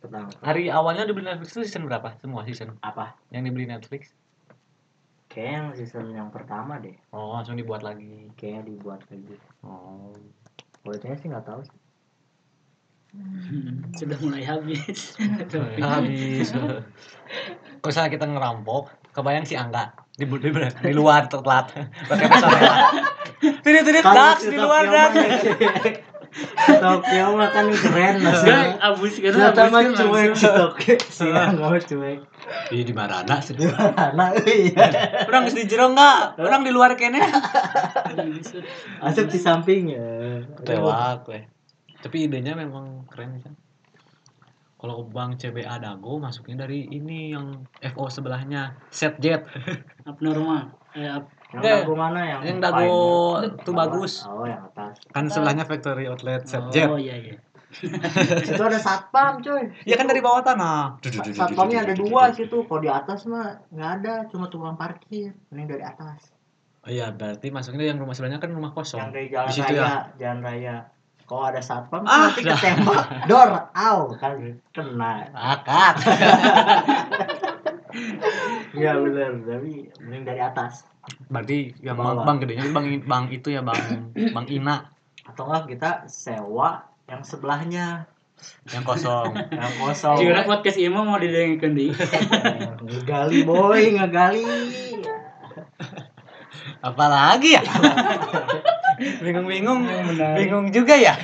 tenang. 0.00 0.28
Hari 0.40 0.68
awalnya 0.72 1.08
dibeli 1.08 1.28
Netflix 1.28 1.56
itu 1.56 1.68
season 1.68 1.84
berapa? 1.88 2.16
Semua 2.20 2.44
season? 2.48 2.76
Apa? 2.80 3.16
Yang 3.28 3.42
dibeli 3.52 3.66
Netflix? 3.68 4.12
Kayak 5.28 5.50
yang 5.50 5.68
season 5.76 6.06
yang 6.14 6.28
pertama 6.32 6.80
deh. 6.80 6.94
Oh 7.12 7.36
langsung 7.36 7.56
dibuat 7.60 7.84
lagi. 7.84 8.28
Kayaknya 8.36 8.62
dibuat 8.72 9.00
lagi. 9.08 9.36
Oh. 9.64 10.12
Kulitnya 10.84 11.16
sih 11.16 11.28
nggak 11.32 11.44
tahu 11.48 11.60
sih. 11.64 11.80
Hmm, 13.14 13.94
sudah 13.94 14.18
mulai 14.20 14.42
habis. 14.42 15.14
Habis. 15.78 16.50
Kalau 16.50 17.88
misalnya 17.88 18.10
kita 18.10 18.26
ngerampok 18.26 18.90
kebayang 19.14 19.46
si 19.46 19.54
Angga 19.54 19.94
di, 20.14 20.24
di, 20.30 20.50
di 20.54 20.92
luar 20.94 21.26
telat 21.26 21.74
pakai 22.08 22.26
pesawat 22.30 22.70
tidak 23.44 23.82
tidak 23.82 24.02
Kalau 24.06 24.16
Dax 24.16 24.36
si 24.40 24.48
di 24.50 24.58
luar 24.58 24.84
Dax. 24.88 25.12
Ya, 25.14 26.74
Tokyo 26.82 27.38
mah 27.38 27.50
kan 27.54 27.70
keren 27.70 28.26
lah 28.26 28.34
Enggak, 28.42 28.82
abus 28.82 29.14
kan 29.22 29.30
Ternyata 29.30 29.60
abus 29.62 29.70
mah 29.70 29.80
kan 29.86 29.92
cuek 29.94 30.30
si 30.34 30.48
Tokyo. 30.50 30.94
Si 31.22 31.26
Angga 31.30 31.66
mah 31.70 31.78
cuek. 31.78 32.18
Iya 32.74 32.82
di 32.82 32.94
Marana 32.94 33.36
sih. 33.38 33.54
Mana 33.54 34.34
iya. 34.42 34.86
Orang 35.30 35.46
di 35.46 35.62
jero 35.70 35.94
enggak 35.94 36.34
orang 36.42 36.66
di 36.66 36.74
luar 36.74 36.98
kene. 36.98 37.22
Asap 38.98 39.30
di 39.30 39.38
sampingnya 39.38 40.42
lewat 40.66 41.22
weh. 41.30 41.46
Tapi 42.02 42.26
idenya 42.26 42.58
memang 42.58 43.06
keren 43.06 43.38
sih 43.38 43.54
kalau 44.84 45.00
Bang 45.08 45.40
CBA 45.40 45.80
Dago 45.80 46.20
masuknya 46.20 46.68
dari 46.68 46.84
ini 46.92 47.32
yang 47.32 47.64
FO 47.96 48.12
sebelahnya 48.12 48.76
set 48.92 49.16
jet. 49.16 49.48
Abnormal 50.04 50.76
eh, 50.92 51.08
ab- 51.08 51.32
Yang 51.56 51.62
dago 51.64 51.94
mana? 51.96 52.20
Yang 52.20 52.40
yang? 52.44 52.58
Dago 52.60 52.92
tuh 53.64 53.72
bagus. 53.72 54.28
Oh 54.28 54.44
yang 54.44 54.60
atas. 54.68 55.00
Kan 55.08 55.32
sebelahnya 55.32 55.64
factory 55.64 56.04
outlet 56.04 56.44
set 56.44 56.68
jet. 56.68 56.92
oh 56.92 57.00
iya 57.00 57.16
iya. 57.16 57.40
Situ 58.44 58.60
ada 58.60 58.78
satpam 58.78 59.40
coy 59.40 59.72
ya 59.88 59.96
kan 59.96 60.04
dari 60.04 60.20
bawah 60.20 60.44
tanah. 60.44 61.00
Satpamnya 61.32 61.88
ada 61.88 61.96
dua 61.96 62.28
situ. 62.30 62.68
Kalau 62.68 62.84
di 62.84 62.92
atas 62.92 63.24
mah 63.24 63.64
nggak 63.72 63.90
ada 64.04 64.14
Cuma 64.28 64.52
tukang 64.52 64.76
parkir. 64.76 65.32
Ini 65.48 65.64
dari 65.64 65.80
atas. 65.80 66.36
Oh 66.84 66.92
iya, 66.92 67.08
berarti 67.08 67.48
masuknya 67.48 67.88
yang 67.88 67.96
rumah 67.96 68.12
sebelahnya 68.12 68.44
kan 68.44 68.52
rumah 68.52 68.68
Yang 68.68 68.76
kosong. 68.76 69.00
dari 69.08 69.32
jalan 69.32 69.48
Di 69.48 69.54
situ 69.56 69.72
raya 69.72 69.80
ya? 69.80 69.96
Jalan 70.20 70.38
raya 70.44 70.76
Kalau 71.24 71.44
ada 71.48 71.60
satpam 71.64 72.04
Ah, 72.04 72.28
nanti 72.28 72.44
ketembak. 72.44 73.00
Dor 73.30 73.72
Au 73.72 74.12
kan 74.20 74.36
Kena. 74.76 75.32
Akad. 75.32 75.96
Iya 78.76 78.92
bener 79.02 79.30
Tapi 79.40 79.88
mending 80.04 80.24
dari 80.28 80.40
atas. 80.44 80.84
Berarti 81.32 81.72
Bawah. 81.80 82.20
bang, 82.20 82.28
bang 82.28 82.36
gedenya 82.44 82.64
bang 82.72 82.86
bang 83.08 83.24
itu 83.32 83.48
ya 83.52 83.60
bang. 83.64 84.12
Bang 84.36 84.46
Ina. 84.52 84.92
Atau 85.24 85.48
enggak 85.48 85.64
kita 85.72 85.90
sewa 86.08 86.84
Yang 87.08 87.36
sebelahnya? 87.36 88.04
Yang 88.68 88.84
kosong. 88.84 89.32
Yang 89.60 89.74
kosong. 89.80 90.18
Kira 90.20 90.44
podcast 90.44 90.76
Imo 90.76 91.08
mau 91.08 91.16
didengarkan 91.16 91.72
di. 91.72 91.88
Ngegali 92.84 93.48
boy 93.48 93.96
Ngegali. 93.96 94.44
Apalagi 96.84 97.56
ya? 97.56 97.62
Bingung-bingung. 98.98 99.80
Bingung 100.16 100.66
juga 100.70 100.94
ya. 100.94 101.14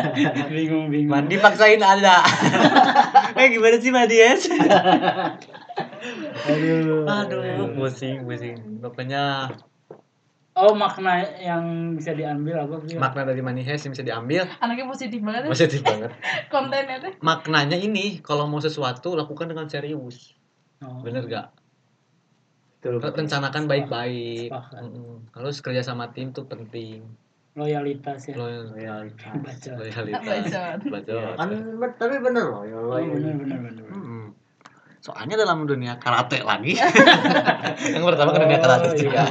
bingung 0.52 0.90
bingung 0.90 1.10
Mandi 1.10 1.36
paksain 1.38 1.80
ada. 1.80 2.22
eh 3.38 3.46
gimana 3.50 3.76
sih 3.78 3.92
Madies? 3.94 4.50
Aduh 6.50 7.06
Aduh, 7.06 7.72
pusing, 7.78 8.26
pusing. 8.26 8.58
Pokoknya 8.82 9.48
oh 10.52 10.76
makna 10.76 11.24
yang 11.40 11.96
bisa 11.96 12.12
diambil 12.12 12.68
apa 12.68 12.76
sih 12.84 13.00
makna 13.00 13.24
dari 13.24 13.40
Manihes 13.40 13.80
yang 13.88 13.96
bisa 13.96 14.04
diambil 14.04 14.44
Anaknya 14.60 14.84
positif 14.84 15.24
banget 15.24 15.48
positif 15.48 15.80
banget. 15.80 16.12
kontennya 16.52 17.00
teh. 17.00 17.12
Maknanya 17.24 17.80
ini 17.80 18.20
kalau 18.20 18.44
mau 18.44 18.60
sesuatu 18.60 19.16
lakukan 19.16 19.48
dengan 19.48 19.64
serius. 19.72 20.36
oh. 20.84 21.00
Bener 21.00 21.24
gak? 21.24 21.56
Betul. 22.82 22.98
rencanakan 22.98 23.62
baik-baik. 23.64 24.50
Mm-mm. 24.50 25.30
kalau 25.30 25.48
kerja 25.48 25.80
sama 25.80 26.10
tim 26.10 26.30
tuh 26.30 26.44
penting 26.44 27.06
loyalitas 27.52 28.26
ya 28.26 28.34
Loyal- 28.34 28.68
Loyalitas. 28.68 29.36
baca 29.36 29.70
loyalitas 29.76 30.44
Bacot. 30.82 31.14
Ya, 31.14 31.36
kan 31.36 31.48
tapi 31.94 32.16
bener 32.18 32.44
loh 32.44 32.64
ya 32.64 32.74
oh, 32.74 32.90
loyal. 32.90 33.12
benar 33.12 33.34
benar 33.36 33.58
benar 33.62 33.84
Mm-mm. 33.86 34.22
soalnya 34.98 35.36
dalam 35.36 35.62
dunia 35.62 35.94
karate 35.96 36.40
lagi 36.40 36.74
yang 37.94 38.02
pertama 38.02 38.30
ke 38.30 38.40
dunia 38.40 38.56
Oh, 38.56 38.62
karate 38.62 38.88
iya. 38.88 38.98
juga 38.98 39.22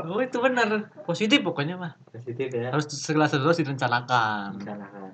oh 0.00 0.18
itu 0.18 0.38
benar 0.38 0.68
positif 1.02 1.42
pokoknya 1.42 1.74
mah 1.74 1.92
Positif 2.08 2.48
ya. 2.48 2.70
harus 2.70 2.86
segala 2.88 3.26
sesuatu 3.26 3.58
direncanakan 3.58 4.56
Rencanakan. 4.56 5.10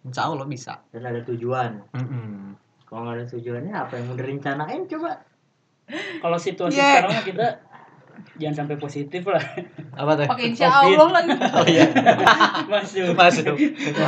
insya 0.00 0.22
Allah 0.24 0.46
bisa 0.46 0.80
Dan 0.88 1.04
ada 1.04 1.20
tujuan. 1.22 1.84
Mm-mm. 1.92 2.56
Kalau 2.82 3.04
nggak 3.04 3.16
ada 3.16 3.26
tujuannya 3.28 3.70
apa 3.72 3.92
yang 3.94 4.04
mau 4.04 4.16
direncanain 4.16 4.82
coba? 4.88 5.20
Kalau 6.20 6.38
situasi 6.38 6.76
Yeah. 6.76 7.02
sekarang 7.02 7.24
kita 7.26 7.46
jangan 8.36 8.56
sampai 8.64 8.76
positif 8.80 9.22
lah. 9.28 9.42
Apa 9.96 10.12
tuh? 10.16 10.26
Pakai 10.28 10.46
insya 10.52 10.68
Covid. 10.72 10.96
Allah 10.96 11.08
lagi. 11.12 11.30
oh 11.36 11.66
iya. 11.68 11.84
Masuk. 12.72 13.12
Masuk. 13.12 13.54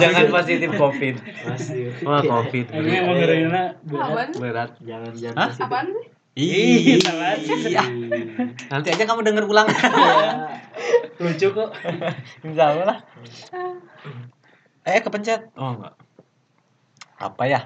Jangan 0.01 0.25
positif 0.33 0.69
covid. 0.73 1.15
Masih. 1.21 1.93
wah 2.05 2.21
covid. 2.21 2.67
Ini 2.73 2.91
emang 3.05 3.17
ngerinya 3.21 3.63
Apaan? 3.93 4.29
sih? 4.33 4.41
berat. 4.41 4.71
Jangan 4.81 5.13
jangan 5.13 5.37
Hah? 5.37 5.49
positif. 5.53 5.67
Apaan? 5.69 5.87
Sih? 5.93 6.07
Ih, 6.33 6.97
iya. 7.69 7.85
Nanti 8.73 8.89
aja 8.89 9.05
kamu 9.05 9.21
denger 9.21 9.45
ulang. 9.45 9.69
Lucu 11.21 11.49
kok. 11.53 11.71
Insya 12.41 12.65
Allah 12.73 12.85
lah. 12.89 12.99
Eh 14.89 15.01
kepencet. 15.05 15.53
Oh 15.61 15.77
enggak. 15.77 15.93
Apa 17.21 17.43
ya? 17.45 17.61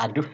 Aduh 0.00 0.24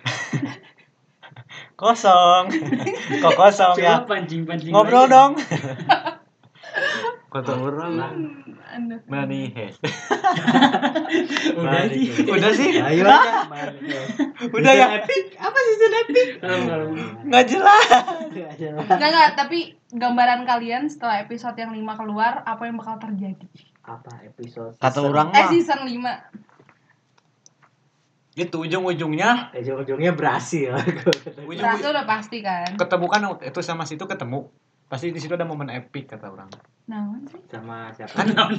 kosong. 1.79 2.51
Kok 3.24 3.35
kosong 3.35 3.77
ya? 3.79 4.03
Pancing 4.05 4.42
pancing 4.44 4.72
ngobrol 4.72 5.07
lagi. 5.07 5.14
dong. 5.14 5.33
Kota 7.33 7.53
orang. 7.61 7.92
Anda. 8.68 9.01
manihes 9.09 9.81
udah 11.61 11.88
sih. 11.88 12.05
Udah 12.29 12.53
sih? 12.53 12.70
Ayo. 12.77 13.01
Udah? 14.53 14.72
ya? 14.77 14.87
epic. 15.01 15.35
Apa 15.40 15.57
sih 15.57 15.72
itu 15.72 15.87
epic? 15.88 16.29
Nggak 17.24 17.44
jelas. 17.48 17.88
Enggak 18.77 19.09
enggak, 19.09 19.31
tapi 19.40 19.81
gambaran 19.88 20.44
kalian 20.44 20.85
setelah 20.87 21.24
episode 21.24 21.57
yang 21.57 21.72
5 21.72 21.81
keluar 22.01 22.44
apa 22.44 22.68
yang 22.68 22.77
bakal 22.77 23.01
terjadi? 23.01 23.48
Apa 23.88 24.20
episode? 24.20 24.77
kata 24.77 25.01
orang 25.01 25.33
Eh 25.33 25.48
season 25.48 25.81
5. 25.88 25.96
Itu 28.38 28.57
ujung-ujungnya 28.62 29.51
ujung-ujungnya 29.51 30.12
berhasil. 30.14 30.70
ujung 31.42 31.59
Berhasil 31.59 31.88
udah 31.90 32.07
pasti 32.07 32.38
kan. 32.38 32.79
ketemu 32.79 33.07
kan 33.11 33.20
itu 33.42 33.61
sama 33.61 33.83
situ 33.83 34.07
ketemu 34.07 34.46
pasti 34.87 35.11
di 35.11 35.20
situ 35.20 35.35
ada 35.35 35.44
momen 35.44 35.68
epic 35.68 36.09
kata 36.09 36.31
orang 36.31 36.48
Nah, 36.88 37.05
sih. 37.29 37.37
Sama 37.53 37.92
siapa? 37.92 38.16
kan 38.16 38.57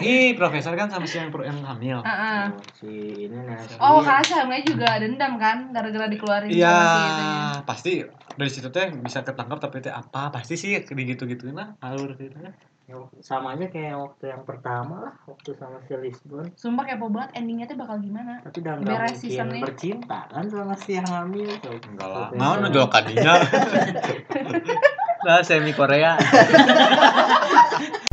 ih 0.00 0.32
profesor 0.32 0.72
kan 0.72 0.88
sama 0.88 1.04
si 1.04 1.20
yang 1.20 1.28
yang 1.44 1.60
hamil 1.60 2.00
Heeh. 2.00 2.48
Oh, 2.48 2.64
si 2.72 2.88
ini 3.28 3.36
Nasri. 3.44 3.76
Oh, 3.76 4.00
karena 4.00 4.24
Syamnya 4.24 4.60
juga 4.64 4.96
dendam 4.96 5.36
kan 5.36 5.76
gara-gara 5.76 6.08
dikeluarin 6.08 6.48
iya 6.48 6.72
si 6.88 7.02
pasti 7.68 7.92
dari 8.32 8.48
situ 8.48 8.72
teh 8.72 8.88
bisa 8.96 9.20
ketangkap 9.20 9.60
tapi 9.60 9.84
teh 9.84 9.92
apa 9.92 10.32
pasti 10.32 10.56
sih 10.56 10.72
gitu 10.80 11.28
gitu 11.28 11.52
lah 11.52 11.76
alur 11.84 12.16
gitu 12.16 12.40
kan 12.40 12.56
Ya, 12.86 12.94
sama 13.18 13.58
aja 13.58 13.66
kayak 13.66 13.98
waktu 13.98 14.30
yang 14.30 14.46
pertama 14.46 15.10
lah, 15.10 15.14
waktu 15.26 15.58
sama 15.58 15.82
si 15.90 15.98
Lisbon. 15.98 16.46
Sumpah 16.54 16.86
kepo 16.86 17.10
banget 17.10 17.34
endingnya 17.42 17.66
tuh 17.66 17.74
bakal 17.74 17.98
gimana. 17.98 18.38
Tapi 18.46 18.62
udah 18.62 18.72
nggak 18.78 18.86
Beres 18.86 19.18
mungkin 19.26 19.58
bercinta 19.58 20.20
kan 20.30 20.46
sama 20.46 20.78
si 20.78 20.94
yang 20.94 21.08
hamil. 21.10 21.50
So, 21.66 21.74
enggak 21.74 22.06
lah 22.06 22.30
mau 22.38 22.54
nonjol 22.62 22.86
kadinya 22.86 23.42
lah 25.26 25.42
semi 25.42 25.74
Korea 25.74 26.14